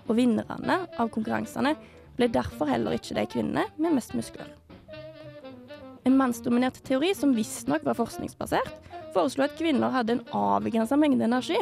[0.10, 1.74] Og vinnerne av konkurransene
[2.20, 4.52] ble derfor heller ikke de kvinnene med mest muskler.
[6.06, 8.76] En mannsdominert teori som visstnok var forskningsbasert,
[9.16, 11.58] foreslo at kvinner hadde en avgrensa mengde energi.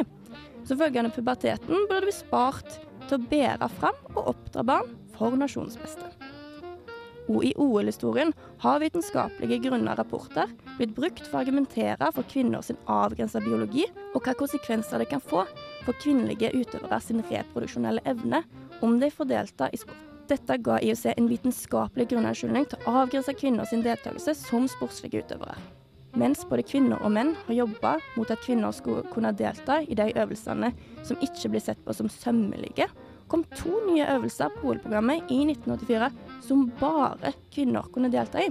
[0.68, 2.76] Så følgende puberteten burde bli spart
[3.08, 6.12] til å bære fram og oppdra barn for nasjonens beste.
[7.32, 13.40] Og i OL-historien har vitenskapelige grunna rapporter blitt brukt for å argumentere for kvinners avgrensa
[13.40, 15.46] biologi, og hva konsekvenser det kan få
[15.86, 18.44] for kvinnelige utøvere sin reproduksjonelle evne
[18.84, 20.13] om de får delta i sport.
[20.28, 25.56] Dette ga IOC en vitenskapelig grunnunnskyldning til å avgrense kvinner sin deltakelse som sportslige utøvere.
[26.16, 30.06] Mens både kvinner og menn har jobba mot at kvinner skulle kunne delta i de
[30.14, 30.70] øvelsene
[31.04, 32.86] som ikke blir sett på som sømmelige,
[33.28, 36.10] kom to nye øvelser på OL-programmet i 1984
[36.46, 38.48] som bare kvinner kunne delta i.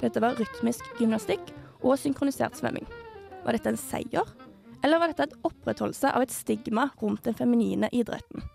[0.00, 2.88] Dette var rytmisk gymnastikk og synkronisert svømming.
[3.42, 4.32] Var dette en seier,
[4.82, 8.46] eller var dette et opprettholdelse av et stigma rundt den feminine idretten?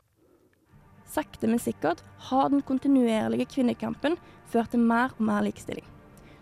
[1.08, 4.17] Sakte, men sikkert har den kontinuerlige kvinnekampen
[4.52, 5.86] ført til mer og mer likestilling.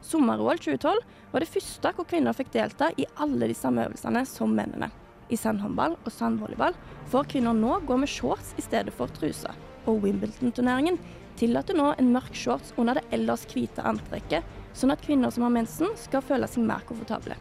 [0.05, 0.99] Sommer-OL 2012
[1.31, 4.91] var det første hvor kvinner fikk delta i alle de samme øvelsene som mennene.
[5.33, 6.75] I sandhåndball og sandvolleyball
[7.09, 9.49] får kvinner nå gå med shorts i stedet for truse.
[9.89, 10.99] Og Wimbledon-turneringen
[11.39, 14.45] tillater nå en mørk shorts under det ellers hvite antrekket,
[14.77, 17.37] sånn at kvinner som har mensen skal føle seg mer komfortable.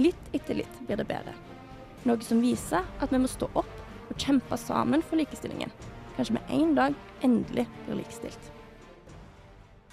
[0.00, 1.34] Litt etter litt blir det bedre.
[2.08, 5.70] Noe som viser at vi må stå opp og kjempe sammen for likestillingen.
[6.20, 8.48] Kanskje vi en dag endelig blir likestilt.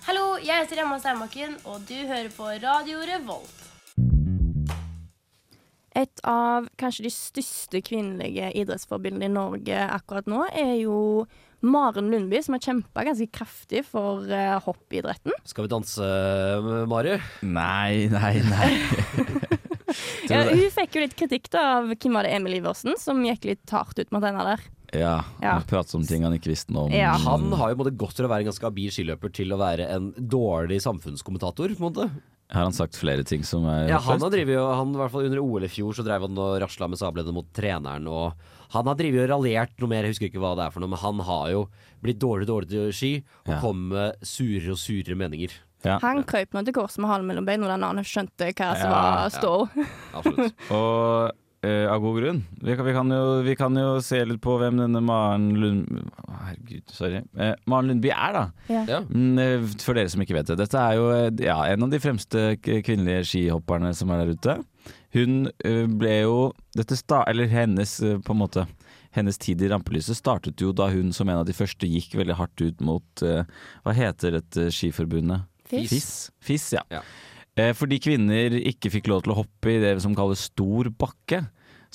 [0.03, 3.61] Hallo, jeg heter Emma Steinbakken, og du hører på Radio Revolt.
[5.95, 10.99] Et av kanskje de største kvinnelige idrettsforbildene i Norge akkurat nå er jo
[11.63, 15.31] Maren Lundby, som har kjempa ganske kraftig for uh, hoppidretten.
[15.47, 16.11] Skal vi danse,
[16.91, 17.21] Mari?
[17.47, 18.73] Nei, nei, nei.
[20.27, 23.47] Ja, hun fikk jo litt kritikk da av hvem var det, Emil Iversen, som gikk
[23.47, 24.65] litt hardt ut mot henne der.
[24.93, 25.59] Ja, Ja.
[25.67, 26.91] prate om ting han ikke visste noe om.
[26.95, 27.13] Ja.
[27.17, 29.57] Han har jo på måte gått fra å være en ganske habil skiløper til å
[29.59, 31.75] være en dårlig samfunnskommentator.
[31.75, 32.11] på en måte.
[32.49, 35.11] Har han sagt flere ting som er Ja, han har drivet jo, han, i hvert
[35.11, 38.07] fall Under OL i fjor så drev han og rasla med sablene mot treneren.
[38.07, 38.33] Og
[38.71, 40.87] han har drevet og raljert noe mer, jeg husker ikke hva det er for noe,
[40.89, 41.67] men han har jo
[42.01, 43.59] blitt dårlig, dårlig til til ski og Ja.
[43.59, 45.51] kom med surere og surere meninger.
[45.83, 45.99] Ja.
[45.99, 48.95] Han krøp nå til korset med halen mellom beina da han skjønte hva som Ja,
[48.95, 49.29] var ja.
[49.29, 49.69] stå.
[50.15, 50.53] Absolutt.
[50.71, 51.31] Og
[51.65, 52.39] eh, av god grunn.
[52.61, 56.09] Vi kan, vi, kan jo, vi kan jo se litt på hvem denne Maren Lund...
[56.47, 57.21] Herregud, sorry.
[57.37, 58.43] Uh, Maren Lundby er, da.
[58.71, 58.83] Ja.
[58.89, 59.01] Ja.
[59.09, 60.59] Mm, eh, For dere som ikke vet det.
[60.61, 61.09] Dette er jo
[61.43, 64.57] ja, en av de fremste kvinnelige skihopperne som er der ute.
[65.15, 66.37] Hun uh, ble jo
[66.77, 68.67] dette sta Eller hennes, på en måte
[69.15, 72.35] hennes tid i rampelyset startet jo da hun som en av de første gikk veldig
[72.37, 75.47] hardt ut mot Hva heter dette skiforbundet?
[75.67, 75.89] FIS.
[75.89, 76.11] FIS,
[76.43, 77.01] FIS ja.
[77.57, 81.47] Eh, Fordi kvinner ikke fikk lov til å hoppe i det som kalles stor bakke.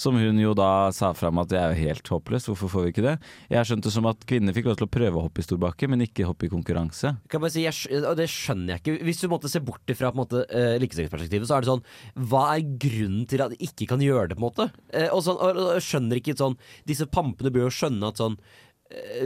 [0.03, 2.93] Som hun jo da sa fram at det er jo helt håpløst, hvorfor får vi
[2.95, 3.13] ikke det?
[3.53, 5.87] Jeg skjønte som at kvinner fikk lov til å prøve å hoppe i stor bakke,
[5.93, 7.13] men ikke hoppe i konkurranse.
[7.31, 8.97] Kan jeg si, jeg, det skjønner jeg ikke.
[9.05, 11.85] Hvis du måtte se bort ifra på måte, uh, likestillingsperspektivet, så er det sånn
[12.33, 14.71] Hva er grunnen til at de ikke kan gjøre det, på en måte?
[14.89, 16.57] Uh, og, sånn, og, og skjønner ikke sånn
[16.89, 18.41] Disse pampene bør jo skjønne at sånn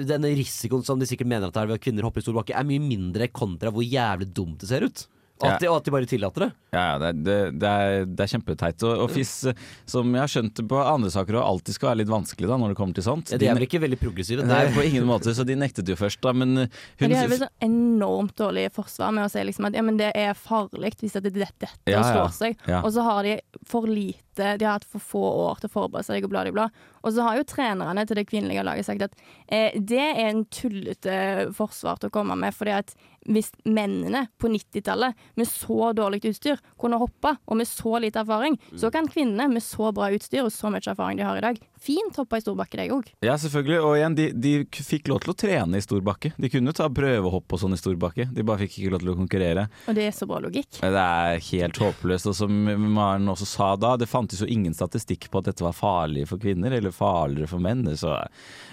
[0.07, 2.37] denne risikoen som de sikkert mener at det er ved at kvinner hopper i stor
[2.37, 5.01] bakke, er mye mindre kontra hvor jævlig dumt det ser ut.
[5.37, 6.49] Og at, de, og at de bare tillater det.
[6.73, 8.85] Ja, ja, det, det, det, er, det er kjempeteit.
[8.89, 11.91] Og, og FIS, eh, som jeg har skjønt det på andre saker, og alltid skal
[11.91, 13.33] være litt vanskelig da når det kommer til sånt.
[13.37, 14.47] De er vel ikke veldig progressive?
[14.49, 16.33] Nei, på ingen måte, så de nektet jo først, da.
[16.37, 16.69] Men hun
[17.03, 20.01] Men de har vel så enormt dårlig forsvar med å si liksom at ja, men
[20.01, 22.05] det er farlig hvis at det dette Ja, ja.
[22.11, 22.57] slår seg.
[22.69, 22.81] Ja.
[22.83, 23.37] Og så har de
[23.69, 26.55] for lite De har hatt for få år til å forberede seg og bla, bla,
[26.55, 26.93] bla.
[27.07, 29.15] Og så har jo trenerne til det kvinnelige laget sagt at
[29.47, 31.19] eh, det er en tullete
[31.57, 32.97] forsvar til å komme med, fordi at
[33.27, 38.59] hvis mennene på 90-tallet med så dårlig utstyr kunne hoppe, og med så lite erfaring,
[38.79, 41.59] så kan kvinnene med så bra utstyr og så mye erfaring de har i dag,
[41.81, 43.11] fint hoppe i storbakke, de òg.
[43.25, 43.81] Ja, selvfølgelig.
[43.83, 46.33] Og igjen, de, de fikk lov til å trene i storbakke.
[46.39, 48.29] De kunne ta prøvehopp og sånn i storbakke.
[48.35, 49.67] De bare fikk ikke lov til å konkurrere.
[49.87, 50.81] Og det er så bra logikk.
[50.83, 52.31] Det er helt håpløst.
[52.31, 52.55] Og som
[52.97, 56.43] Maren også sa da, det fantes jo ingen statistikk på at dette var farlig for
[56.43, 57.87] kvinner, eller farligere for menn.
[57.97, 58.13] Så.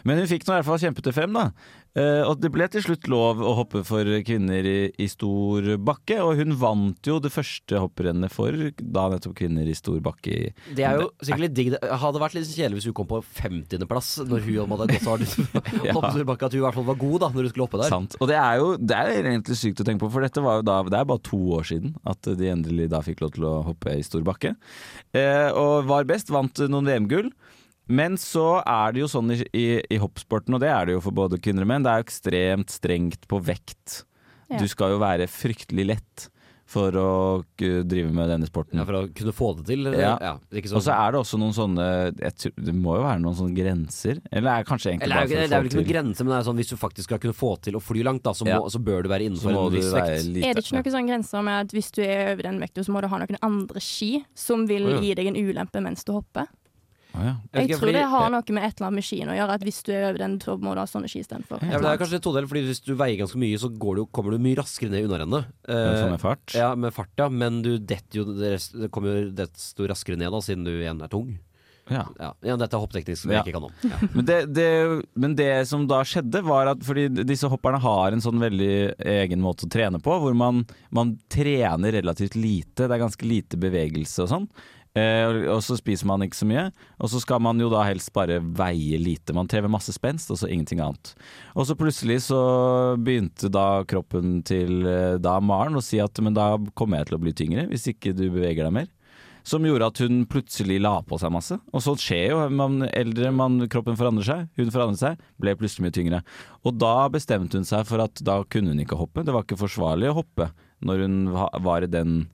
[0.04, 1.52] Men hun fikk nå i hvert fall kjempet det frem, da.
[1.94, 6.16] Eh, og det ble til slutt lov å hoppe for kvinner i, i stor bakke,
[6.26, 8.50] og hun vant jo det første hopprennet for
[8.82, 10.34] da nettopp kvinner i stor bakke.
[10.34, 11.70] i- Det er jo sikkert litt digg.
[11.76, 15.14] Det hadde vært litt kjedelig hvis hun kom på 50.-plass når hun hadde gått så
[15.18, 15.38] hardt.
[15.86, 15.94] Ja.
[15.94, 17.82] Hoppet i bakke, At hun i hvert fall var god da når hun skulle hoppe
[17.84, 17.90] der.
[17.94, 18.18] Sant.
[18.20, 20.66] Og det er jo det er egentlig sykt å tenke på, for dette var jo
[20.66, 23.54] da Det er bare to år siden at de endelig da fikk lov til å
[23.70, 24.56] hoppe i stor bakke.
[25.14, 27.30] Uh, og var best, vant noen VM-gull.
[27.88, 31.02] Men så er det jo sånn i, i, i hoppsporten, og det er det jo
[31.04, 34.04] for både kvinner og menn, det er jo ekstremt strengt på vekt.
[34.50, 34.62] Ja.
[34.62, 36.30] Du skal jo være fryktelig lett
[36.74, 37.10] for å
[37.60, 38.80] drive med denne sporten.
[38.80, 39.84] Ja, For å kunne få det til.
[39.86, 40.00] eller?
[40.00, 40.14] Ja.
[40.22, 43.04] Ja, ikke sånn- Og så er det også noen sånne jeg tror, Det må jo
[43.04, 44.22] være noen sånne grenser?
[44.32, 45.92] Eller er det kanskje egentlig Eller, det er, bare for det er vel ikke noen
[45.92, 48.04] grenser, grense, men det er sånn, hvis du faktisk skal kunne få til å fly
[48.08, 48.60] langt, da, så, må, Ja.
[48.74, 50.26] så bør du være innenfor en viss vekt.
[50.34, 52.80] lite Er det ikke noen sånn grenser med at hvis du er over den vekta,
[52.82, 55.00] så må du ha noen andre ski som vil ja.
[55.02, 56.48] gi deg en ulempe mens du hopper?
[57.14, 57.34] Å, ja.
[57.54, 59.54] Jeg Jeg tror fordi- det har noe med et eller annet med skien å gjøre,
[59.54, 61.62] at hvis du er over den, så må du ha sånne ski istedenfor.
[61.62, 64.06] Ja, det er kanskje en todel, fordi hvis du veier ganske mye, så går du,
[64.08, 65.46] kommer du mye raskere ned i unnarennet.
[65.68, 66.54] Eh, Sånn med fart?
[66.58, 67.30] Ja, med fart, ja.
[67.30, 71.08] Men du detter jo det kommer jo desto raskere ned, da, siden du igjen er
[71.08, 71.38] tung.
[71.92, 72.06] Ja.
[72.18, 73.74] Ja, ja dette er hoppteknisk som jeg ikke kan om.
[73.92, 73.98] Ja.
[74.16, 74.68] Men det, det,
[75.20, 79.44] men det som da skjedde, var at fordi disse hopperne har en sånn veldig egen
[79.44, 80.64] måte å trene på, hvor man,
[80.96, 82.88] man trener relativt lite.
[82.88, 84.48] Det er ganske lite bevegelse og sånn.
[84.96, 86.72] Eh, og- så spiser man ikke så mye.
[87.02, 89.34] Og så skal man jo da helst bare veie lite.
[89.34, 91.16] Man trever masse spenst, og så ingenting annet.
[91.56, 96.34] Og så plutselig så begynte da kroppen til eh, da Maren å si at men
[96.36, 98.88] da kommer jeg til å bli tyngre hvis ikke du beveger deg mer.
[99.44, 101.58] Som gjorde at hun plutselig la på seg masse.
[101.74, 102.38] Og sånt skjer jo.
[102.50, 104.46] Man eldre, man, kroppen forandrer seg.
[104.56, 106.22] Hun forandret seg, ble plutselig mye tyngre.
[106.64, 109.26] Og da bestemte hun seg for at da kunne hun ikke hoppe.
[109.26, 110.48] Det var ikke forsvarlig å hoppe
[110.86, 111.18] når hun
[111.66, 112.30] var i den,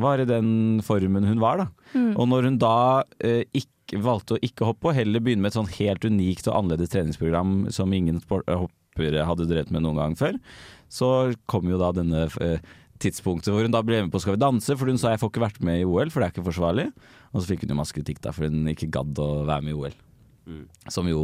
[0.00, 1.66] var i den formen hun var, da.
[1.92, 2.12] Mm.
[2.16, 2.76] Og når hun da
[3.24, 6.56] eh, ikke, valgte å ikke hoppe, og heller begynne med et sånn helt unikt og
[6.56, 10.38] annerledes treningsprogram som ingen eh, hoppere hadde drevet med noen gang før,
[10.92, 11.10] så
[11.50, 14.76] kom jo da denne eh, tidspunktet hvor hun da ble med på Skal vi danse,
[14.78, 16.88] for hun sa jeg får ikke vært med i OL, for det er ikke forsvarlig.
[17.32, 19.74] Og så fikk hun jo masse kritikk da, for hun ikke gadd å være med
[19.74, 19.96] i OL.
[20.48, 20.66] Mm.
[20.92, 21.22] Som jo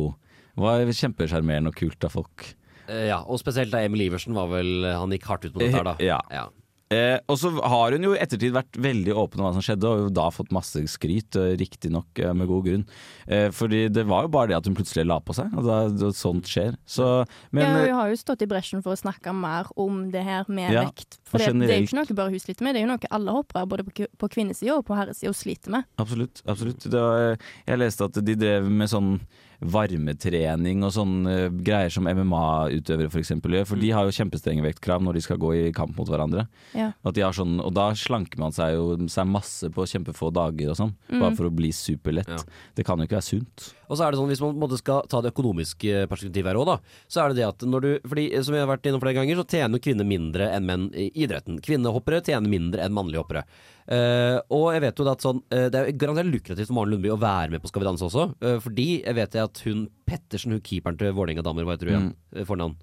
[0.58, 2.50] var kjempesjarmerende og kult av folk.
[2.88, 5.76] Eh, ja, og spesielt da Emil Iversen var vel Han gikk hardt ut på dette
[5.76, 5.96] her, da.
[6.02, 6.48] Ja.
[6.88, 9.88] Eh, og så har hun jo i ettertid vært veldig åpen om hva som skjedde,
[9.88, 12.84] og da fått masse skryt, eh, riktignok eh, med god grunn.
[13.26, 16.12] Eh, fordi det var jo bare det at hun plutselig la på seg, og da,
[16.16, 16.78] sånt skjer.
[16.88, 17.08] Så,
[17.52, 20.24] men ja, eh, hun har jo stått i bresjen for å snakke mer om det
[20.24, 21.20] her med Ja, vekt.
[21.28, 23.12] For det, det er jo ikke noe bare hun sliter med, det er jo noe
[23.18, 25.88] alle hoppere, både på, på kvinnesida og på herresida, sliter med.
[26.00, 26.40] Absolutt.
[26.48, 26.88] absolutt.
[26.88, 27.36] Var,
[27.68, 29.18] jeg leste at de drev med sånn
[29.58, 33.32] varmetrening og sånne greier som MMA-utøvere f.eks.
[33.34, 33.66] gjør.
[33.66, 36.46] For de har jo kjempestrenge vektkrav når de skal gå i kamp mot hverandre.
[36.78, 36.92] Ja.
[37.02, 40.72] At de har sånn, og da slanker man seg jo seg masse på kjempefå dager
[40.72, 40.94] og sånn.
[41.10, 41.18] Mm.
[41.24, 42.46] Bare for å bli superlett.
[42.78, 43.70] Det kan jo ikke være sunt.
[43.88, 46.68] Og så er det sånn, Hvis man måtte skal ta det økonomiske perspektivet her òg,
[46.68, 46.76] da,
[47.10, 49.40] så er det det at når du fordi Som jeg har vært innom flere ganger,
[49.40, 51.58] så tjener jo kvinner mindre enn menn i idretten.
[51.64, 53.44] Kvinnehoppere tjener mindre enn mannlige hoppere.
[53.88, 57.08] Eh, og jeg vet jo at sånn uh, Det er garantert lukrativt for Maren Lundby
[57.08, 58.26] å være med på Skal vi danse også.
[58.44, 61.94] Uh, fordi jeg vet at hun Pettersen, hun keeperen til Vålerenga damer, hva heter hun
[61.94, 62.10] igjen?
[62.34, 62.48] Mm.
[62.48, 62.74] Fornavn?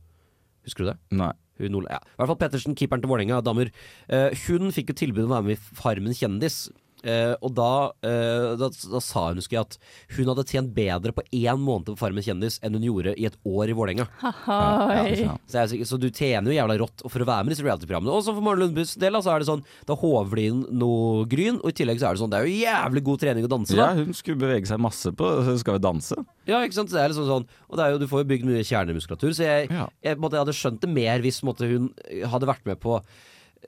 [0.65, 0.96] Husker du det?
[1.20, 1.32] Nei.
[1.62, 2.02] Hun, ja.
[2.02, 3.70] I hvert fall Pettersen, keeperen til Vålerenga damer.
[4.46, 6.58] Hun fikk jo tilbud om å være med i Farmen kjendis.
[7.06, 9.76] Eh, og da, uh, da, da sa hun husker jeg at
[10.18, 13.38] hun hadde tjent bedre på én måned på Farmen kjendis enn hun gjorde i et
[13.46, 14.08] år i Vålerenga.
[14.26, 18.13] Ja, Så, så du tjener jo jævla rått for å være med i disse reality-programmene.
[18.15, 21.28] Og så for Maren Lundbuss del så er det sånn Da håver de inn noe
[21.30, 23.52] gryn, og i tillegg så er det sånn Det er jo jævlig god trening å
[23.52, 25.30] danse, Ja, hun skulle bevege seg masse på
[25.62, 26.18] Skal vi danse.
[26.50, 26.91] Ja, ikke sant?
[26.94, 29.46] Det er liksom sånn Og det er jo, du får jo bygd mye kjernemuskulatur, så
[29.48, 31.89] jeg, jeg, måtte, jeg hadde skjønt det mer hvis måtte, hun
[32.34, 33.00] hadde vært med på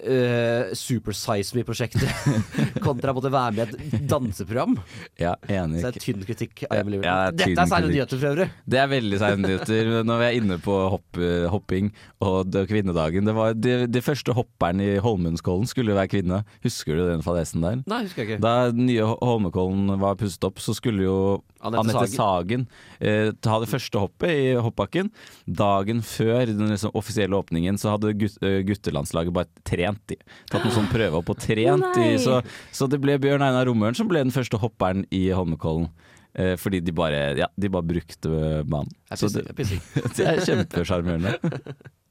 [0.06, 2.06] uh, Super Size Me-prosjektet
[2.86, 4.78] kontra en være med i et danseprogram.
[5.20, 5.82] Ja, enig.
[5.82, 8.50] Så det er tynn kritikk av Ja, Dette er seine nyheter for øvrig.
[8.68, 9.92] Det er veldig seine nyheter.
[10.08, 11.22] Når vi er inne på hopp,
[11.54, 11.92] hopping
[12.24, 16.44] og det- kvinnedagen Det var de, de første hopperen i Holmenkollen skulle jo være kvinne.
[16.66, 17.82] Husker du den fadesen der?
[17.88, 18.42] Nei, husker jeg ikke.
[18.44, 21.18] Da nye Ho- Holmenkollen var pusset opp, så skulle jo
[21.66, 22.68] Anette Sagen, Sagen,
[23.02, 25.10] uh, ta det første hoppet i hoppbakken.
[25.50, 29.50] Dagen før den liksom, offisielle åpningen så hadde gut, uh, guttelandslaget bare
[29.88, 30.18] trent i.
[30.52, 32.10] Tatt noen sånn prøver på trent i.
[32.22, 35.90] Så, så det ble Bjørn Einar Romøren som ble den første hopperen i Holmenkollen.
[36.38, 38.30] Eh, fordi de bare, ja, de bare brukte
[38.68, 38.92] banen.
[39.10, 39.46] Det
[40.18, 41.38] det er kjempesjarmerende.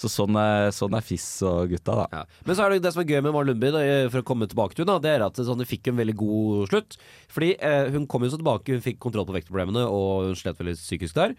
[0.00, 2.24] Så sånn er, sånn er Fiss og gutta, da.
[2.48, 4.48] Men så er det det som er gøy med Maren Lundby, da, for å komme
[4.50, 6.98] tilbake til henne, det er at sånn, hun fikk en veldig god slutt.
[7.30, 10.60] Fordi eh, hun kom jo så tilbake, hun fikk kontroll på vektproblemene, og hun slet
[10.60, 11.36] veldig psykisk der.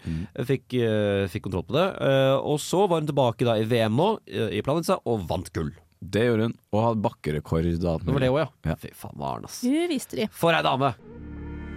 [0.48, 1.88] Fikk, eh, fikk kontroll på det.
[2.06, 5.50] Eh, og så var hun tilbake da i VM nå, eh, i Planica, og vant
[5.56, 5.74] gull.
[6.02, 7.70] Det gjorde hun, og hadde bakkerekord.
[7.82, 8.76] Da, Det var det òg, ja.
[8.82, 9.62] Fy faen, Maren, ass.
[9.66, 10.30] Hun visste de.
[10.34, 10.96] For ei dame!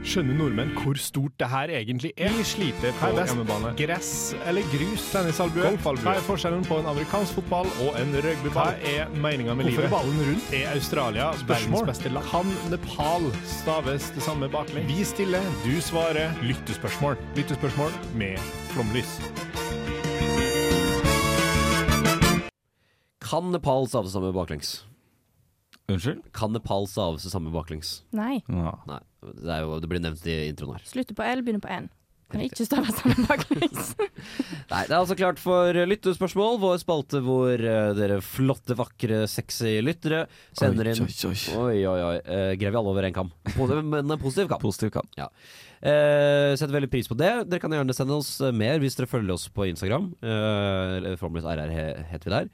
[0.04, 2.32] Skjønner nordmenn hvor stort det her egentlig er?
[2.36, 3.70] Vi sliter på hjemmebane.
[3.78, 4.10] Gress
[4.44, 5.06] eller grus?
[5.14, 5.70] Tennisalbue?
[5.80, 8.76] Hva er forskjellen på en amerikansk fotball og en rugbyball?
[8.76, 9.88] Hva er meninga med Hvorfor livet?
[9.88, 10.52] er ballen rundt?
[10.60, 12.28] Er Australia verdens beste land?
[12.28, 14.90] Kan Nepal staves det samme baklengs?
[14.92, 16.36] Vi stiller, du svarer.
[16.44, 17.16] Lyttespørsmål.
[17.40, 18.36] Lyttespørsmål med
[18.74, 19.16] flomlys.
[23.24, 24.82] Kan Nepal staves det samme baklengs?
[25.92, 26.22] Unnskyld?
[26.32, 27.98] Kan Nepal stave det samme baklengs?
[28.16, 28.38] Nei.
[28.48, 29.02] Nei.
[29.20, 30.88] Det, er jo, det blir nevnt i introen her.
[30.88, 31.90] Slutter på L, begynner på N.
[32.32, 33.90] Kan ikke stave sammen baklengs.
[34.70, 39.76] Nei, det er altså klart for lyttespørsmål, vår spalte hvor uh, dere flotte, vakre, sexy
[39.84, 40.24] lyttere
[40.56, 41.36] sender inn oi, oi.
[41.60, 42.16] Oi, oi, oi.
[42.24, 43.30] Eh, Grev vi alle over en kam.
[43.60, 44.64] Men en positiv kam.
[44.64, 45.10] Positiv kam.
[45.20, 45.28] Ja.
[45.84, 47.30] Uh, setter veldig pris på det.
[47.44, 50.10] Dere kan gjerne sende oss mer hvis dere følger oss på Instagram.
[50.24, 51.76] Uh, Formløs RR
[52.08, 52.52] heter vi der.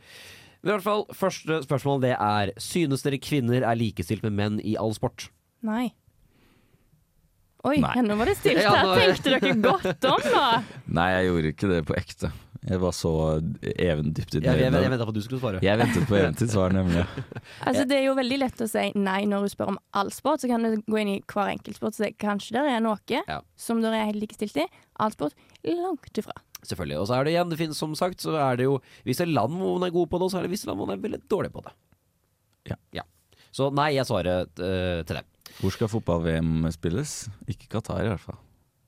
[0.60, 4.58] Men i hvert fall, Første spørsmål det er Synes dere kvinner er likestilt med menn
[4.60, 5.30] i all sport?
[5.64, 5.90] Nei.
[7.64, 7.94] Oi, Nei.
[8.06, 10.44] nå var det stilt Ja, nå- Tenkte dere godt om, da?
[11.00, 12.30] Nei, jeg gjorde ikke det på ekte.
[12.60, 13.10] Jeg var så
[13.72, 15.60] even dypt i Jeg, jeg, jeg, venta på at du skulle svare.
[15.64, 17.04] Jeg ventet på eventyrssvar, nemlig.
[17.68, 20.42] Altså, det er jo veldig lett å si nei når du spør om all sport.
[20.44, 23.00] Så kan du gå inn i hver enkelt sport og si kanskje det er noe
[23.08, 23.38] Ja.
[23.56, 24.66] som dere er helt likestilt i.
[25.00, 25.32] All sport
[25.64, 26.36] langt ifra.
[26.66, 26.98] Selvfølgelig.
[27.00, 29.56] Og så er det igjen, det finnes som sagt, så er det jo visse land
[29.60, 31.04] hvor man er god på det, og så er det visse land hvor man er
[31.06, 31.72] veldig dårlig på det.
[32.94, 33.06] Ja.
[33.50, 35.24] Så nei, jeg svarer uh, til det.
[35.58, 37.14] Hvor skal fotball-VM spilles?
[37.50, 38.38] Ikke Qatar, i hvert fall.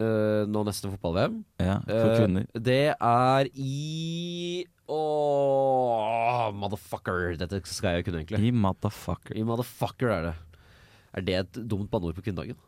[0.03, 1.41] Uh, nå neste fotball-VM.
[1.63, 2.47] Ja, for kvinner.
[2.53, 7.37] Uh, Det er i Oh, motherfucker.
[7.41, 8.43] Dette skal jeg jo kunne, egentlig.
[8.45, 9.37] I motherfucker.
[9.39, 10.35] I motherfucker er det.
[11.17, 12.59] Er det et dumt banneord på kvinnedagen?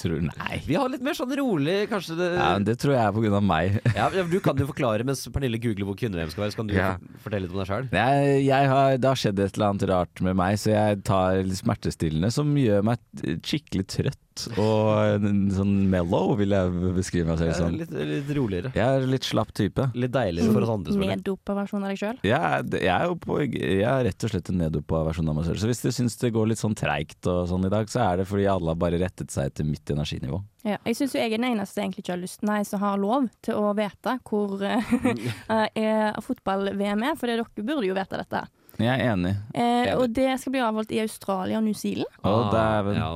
[0.00, 0.60] Tror Nei.
[0.66, 3.80] Vi har litt mer sånn rolig, kanskje det Ja, det tror jeg er av meg.
[3.98, 6.54] Ja, ja, Du kan jo forklare mens Pernille googler hvor kvinne-VM skal være.
[6.54, 6.94] Så kan du Ja.
[7.24, 7.90] fortelle litt om deg sjøl.
[7.92, 11.42] Jeg, jeg har, det har skjedd et eller annet rart med meg, så jeg tar
[11.44, 12.98] litt smertestillende som gjør meg
[13.44, 17.74] skikkelig trøtt og sånn mellow, vil jeg beskrive meg selv som.
[17.76, 18.70] Litt, litt roligere.
[18.76, 19.88] Jeg er litt slapp type.
[19.98, 20.94] Litt deiligere for oss andre.
[21.10, 22.20] Neddopa versjon av deg sjøl.
[22.24, 25.48] Jeg jeg er jo på, jeg er rett og slett en neddopa versjon av meg
[25.48, 25.60] selv.
[25.62, 28.22] Så hvis du syns det går litt sånn treigt og sånn i dag, så er
[28.22, 30.40] det fordi alle har bare rettet seg til mitt energinivå.
[30.66, 33.00] Ja, jeg syns jeg er den eneste som egentlig ikke har lyst Nei, som har
[33.00, 34.94] lov til å vite hvor eh,
[35.80, 38.44] eh, fotball-VM er, for dere burde jo vite dette.
[38.80, 39.34] Jeg er enig.
[39.52, 42.08] Eh, og det skal bli avholdt i Australia og New Zealand.
[42.24, 42.80] Ah.
[42.96, 43.10] Ja,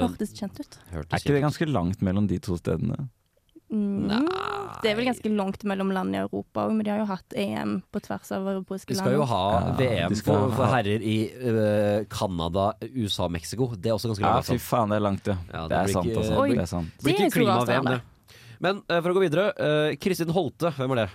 [0.00, 0.78] Hørtes kjent ut.
[0.92, 3.10] Er ikke det ganske langt mellom de to stedene?
[3.70, 4.08] Mm,
[4.82, 7.34] det er vel ganske langt mellom land i Europa òg, men de har jo hatt
[7.38, 9.04] EM på tvers av europeiske De land.
[9.06, 13.68] skal jo ha Ja, VM de for, for herrer i uh, Canada, USA og Mexico.
[13.76, 14.50] Det er også ganske Ja, langt.
[14.50, 15.36] fy faen, det er langt, ja.
[15.52, 16.38] Ja, det er blir sant, ikke- altså.
[16.42, 16.48] Oi.
[16.50, 16.90] Det er sant.
[16.98, 18.00] Det blir er ikke klima-VM, det.
[18.60, 21.10] Men uh, for å gå videre, Uh, Kristin Holte, hvem er det?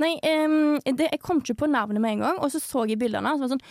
[0.00, 2.98] Nei, um, det, jeg kom ikke på navnet med en gang, og så så jeg
[2.98, 3.28] bildene.
[3.34, 3.66] Og så var sånn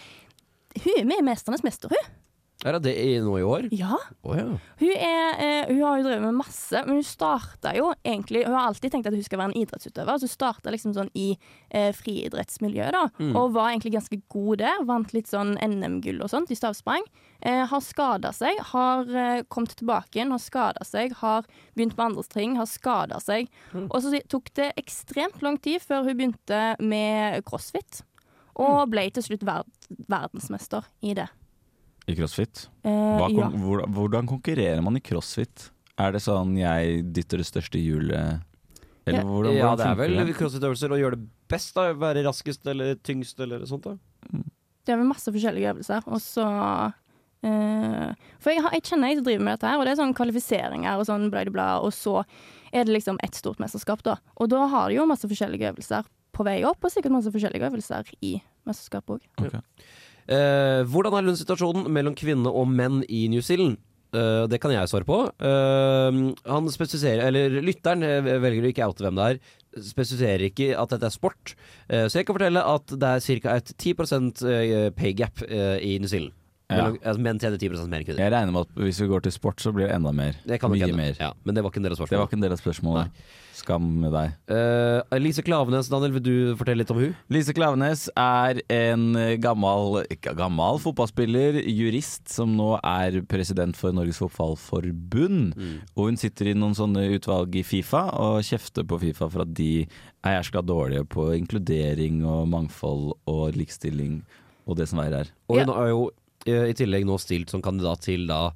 [0.84, 2.14] Hun er med i 'Mesternes mester', hun.
[2.64, 3.66] Er det i, nå i år?
[3.76, 3.98] Ja.
[4.24, 4.46] Oh, ja.
[4.80, 8.56] Hun, er, eh, hun har jo drevet med masse, men hun starta jo egentlig Hun
[8.56, 11.34] har alltid tenkt at hun skal være en idrettsutøver, så hun starta liksom sånn i
[11.70, 13.10] eh, friidrettsmiljøet, da.
[13.20, 13.34] Mm.
[13.36, 14.86] Og var egentlig ganske god der.
[14.88, 17.04] Vant litt sånn NM-gull og sånt i stavsprang.
[17.44, 21.44] Eh, har skada seg, har eh, kommet tilbake igjen, har skada seg, har
[21.76, 23.52] begynt med andre ting, har skada seg.
[23.74, 23.90] Mm.
[23.90, 28.06] Og så tok det ekstremt lang tid før hun begynte med crossfit.
[28.54, 31.28] Og ble til slutt verd verdensmester i det.
[32.08, 32.68] I crossfit?
[32.84, 33.50] Eh, Hva, ja.
[33.88, 35.70] hvordan, konkurrerer man i crossfit?
[36.02, 38.42] Er det sånn jeg dytter det største hjulet
[39.06, 39.28] Eller Ja.
[39.28, 41.94] hvordan, ja, hvordan det er vel crossfit-øvelser å gjøre det best, da.
[41.94, 43.84] Være raskest eller tyngst eller sånt.
[43.84, 43.98] da
[44.86, 46.04] Det er vel masse forskjellige øvelser.
[46.08, 46.46] Og så
[47.44, 50.02] eh, For jeg, har, jeg kjenner jeg som driver med dette her, og det er
[50.02, 51.70] sånn kvalifiseringer og sånn bla, bla.
[51.84, 52.24] Og så
[52.74, 54.18] er det liksom ett stort mesterskap, da.
[54.40, 57.70] Og da har de jo masse forskjellige øvelser på vei opp, og sikkert masse forskjellige
[57.70, 59.62] øvelser i mesterskapet òg.
[60.28, 63.80] Eh, hvordan er lønnssituasjonen mellom kvinner og menn i New Zealand?
[64.14, 65.20] Eh, det kan jeg svare på.
[65.42, 69.42] Eh, han spesifiserer, eller lytteren eh, velger å ikke oute hvem det er,
[69.90, 71.56] spesifiserer ikke at dette er sport.
[71.90, 73.58] Eh, så jeg kan fortelle at det er ca.
[73.58, 76.36] et 10 eh, pay gap i New Zealand.
[76.74, 76.82] Ja.
[76.82, 78.24] Mellom, altså, menn tjener 10 mer enn kvinner.
[78.24, 80.38] Jeg regner med at hvis vi går til sport, så blir det enda mer.
[80.48, 81.16] Det kan Mye mer.
[81.20, 83.24] Ja, men det var ikke en del av Det var ikke en del av spørsmålet.
[83.54, 84.32] Skam med deg.
[84.50, 87.14] Uh, Lise Klavenes, Daniel, vil du fortelle litt om hun?
[87.32, 89.06] Lise Klavenes er en
[89.44, 95.54] gammel, gammel fotballspiller, jurist, som nå er president for Norges Fotballforbund.
[95.94, 99.54] Og hun sitter i noen sånne utvalg i Fifa og kjefter på Fifa for at
[99.54, 99.86] de
[100.24, 104.22] er jæskla dårlige på inkludering og mangfold og likestilling
[104.64, 105.32] og det som er her.
[105.52, 108.50] Og hun har jo eh, i tillegg nå stilt som kandidat til da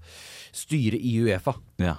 [0.58, 1.54] styret i Uefa.
[1.80, 1.96] Ja.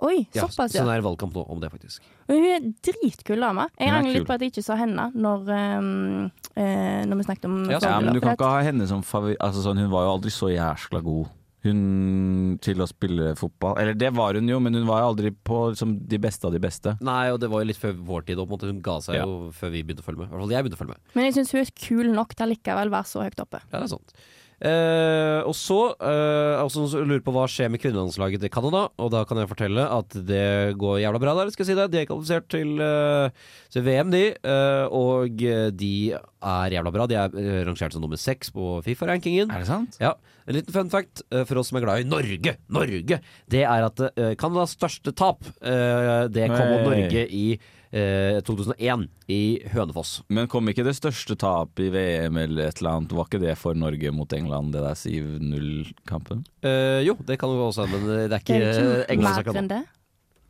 [0.00, 0.84] Oi, Ja, såpass, så ja.
[0.88, 2.02] det er valgkamp nå om det, faktisk.
[2.28, 3.66] Men hun er dritkul dame.
[3.78, 5.48] Jeg er angrer litt på at jeg ikke sa henne når,
[5.80, 9.02] um, eh, når vi snakket om Ja, Ja, men du kan ikke ha henne som
[9.02, 11.28] favoritt altså sånn, Hun var jo aldri så jæskla god.
[11.66, 15.32] Hun til å spille fotball Eller det var hun jo, men hun var jo aldri
[15.34, 16.94] på liksom, de beste av de beste.
[17.04, 18.38] Nei, og det var jo litt før vår tid.
[18.48, 19.24] Måte hun ga seg Ja.
[19.26, 20.28] jo før vi begynte å følge med.
[20.28, 21.14] I hvert fall jeg begynte å følge med.
[21.18, 23.60] Men jeg syns hun er kul nok til allikevel være så høyt oppe.
[23.72, 24.14] Ja, det er sant.
[24.58, 28.86] Eh, og så eh, også lurer på hva skjer med kvinnelandslaget til Canada.
[28.98, 31.86] Og da kan jeg fortelle at det går jævla bra der, skal jeg si det.
[31.94, 33.30] De er kvalifisert til, eh,
[33.74, 34.24] til VM, de.
[34.34, 37.06] eh, og eh, de er jævla bra.
[37.10, 39.50] De er eh, rangert som nummer seks på Fifa-rankingen.
[39.54, 40.00] Er det sant?
[40.02, 40.16] Ja,
[40.48, 43.18] En liten fun fact eh, for oss som er glad i Norge, Norge,
[43.52, 44.00] det er at
[44.40, 47.58] Canadas største tap, det kom mot Norge i
[47.90, 49.40] eh, 2001, i
[49.72, 50.22] Hønefoss.
[50.32, 53.54] Men kom ikke det største tapet i VM eller et eller annet, var ikke det
[53.60, 56.44] for Norge mot England, det der 7-0-kampen?
[56.62, 59.34] Eh, jo, det kan jo også hende, men det er Det ikke er ikke England
[59.34, 59.84] som mer kan enn det.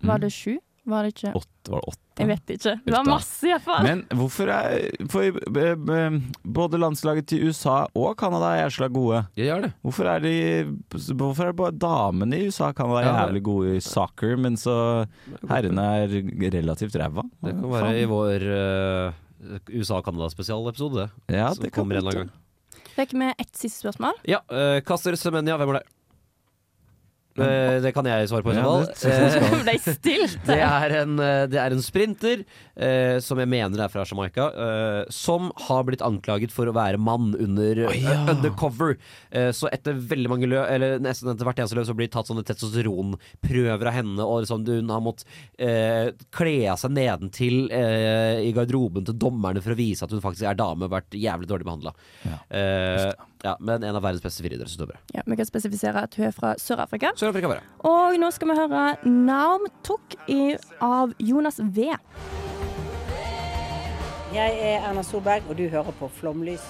[0.09, 0.59] Var det sju?
[0.89, 1.33] Var det ikke?
[1.37, 2.05] Åtte, var det åtte?
[2.19, 2.73] Jeg vet ikke.
[2.83, 3.85] Det var masse, iallfall.
[3.87, 5.27] Men hvorfor er For
[5.61, 6.17] eh, eh,
[6.59, 9.21] både landslaget til USA og Canada er jævla gode.
[9.39, 9.71] Jeg gjør det.
[9.85, 13.13] Hvorfor er, de, hvorfor er bare damene i USA og Canada Ja.
[13.27, 15.07] jævlig gode i soccer, men så
[15.51, 16.17] herrene er
[16.57, 17.27] relativt ræva?
[17.45, 21.37] Det kan være i vår uh, USA-Canada-spesialepisode, det.
[21.37, 22.89] Ja, som kommer en eller annen gang.
[22.97, 24.17] Fikk vi ett siste spørsmål?
[24.27, 25.98] Ja, uh, Kasser Semenya, hvem var det?
[27.45, 28.87] Eh, det kan jeg svare på i så fall.
[28.89, 30.17] det.
[30.19, 30.37] Eh.
[30.49, 32.43] Det er en, eh, det er en sprinter,
[32.77, 36.99] eh, som jeg mener er fra Jamaica, eh, som har blitt anklaget for å være
[37.01, 38.17] mann under Å, ja.
[38.17, 38.97] eh, undercover.
[39.31, 42.15] Eh, så etter veldig mange løp, eller nesten etter hvert eneste løp, så blir det
[42.17, 45.27] tatt sånne testosteronprøver av henne, og liksom, hun har måttet
[45.59, 50.23] eh, kle av seg nedentil eh, i garderoben til dommerne for å vise at hun
[50.25, 51.95] faktisk er dame, og vært jævlig dårlig behandla.
[52.27, 52.39] Ja.
[52.51, 53.13] Eh,
[53.45, 54.99] ja, men en av verdens beste friidrettsutøvere.
[55.15, 57.13] Ja, Vi kan spesifisere at hun er fra Sør-Afrika.
[57.29, 57.65] Sør-Afrika bare.
[57.89, 61.91] Og nå skal vi høre Naum Tok i, av Jonas V.
[64.33, 66.65] Jeg er Erna Solberg, og du hører på Flomlys.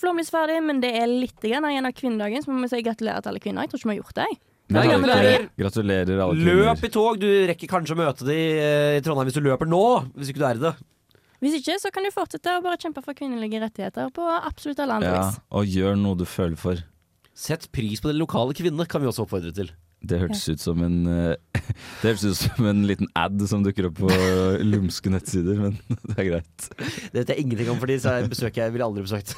[0.00, 3.24] Flomlys ferdig, men det er litt grann igjen av kvinnedagen, så må vi si gratulerer
[3.24, 3.64] til alle kvinner.
[3.64, 4.26] Jeg tror ikke vi har gjort det.
[4.74, 5.46] Nei, gratulerer.
[5.60, 6.60] Gratulerer, alle kvinner.
[6.68, 7.20] Løp i tog!
[7.20, 9.82] Du rekker kanskje å møte de eh, i Trondheim hvis du løper nå,
[10.16, 10.74] hvis ikke du er i det.
[11.44, 14.96] Hvis ikke, så kan du fortsette å bare kjempe for kvinnelige rettigheter på absolutt alle
[15.00, 15.40] andre Ja, vis.
[15.52, 16.80] og gjør noe du føler for.
[17.34, 19.72] Sett pris på den lokale kvinne, kan vi også oppfordre til.
[20.04, 21.62] Det hørtes ut som en eh,
[22.02, 24.10] Det hørtes ut som en liten ad som dukker opp på
[24.72, 25.78] lumske nettsider, men
[26.10, 26.68] det er greit.
[26.78, 29.34] Det vet jeg ingenting om, fordi så er jeg ville aldri besøkt.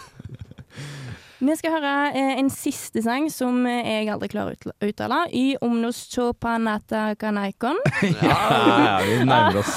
[1.37, 5.23] Vi skal høre eh, en siste sang som eh, jeg aldri klarer å uttale.
[5.33, 7.81] Y omnos chopanata kanaikon.
[8.03, 9.77] Ja, ja, vi nærmer oss.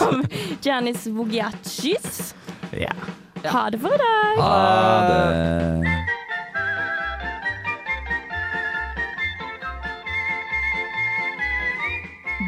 [0.64, 2.32] Janis Vogiachis.
[2.76, 2.96] Ja.
[3.48, 4.40] Ha det for i dag.
[4.44, 4.56] Ha
[5.08, 6.19] det.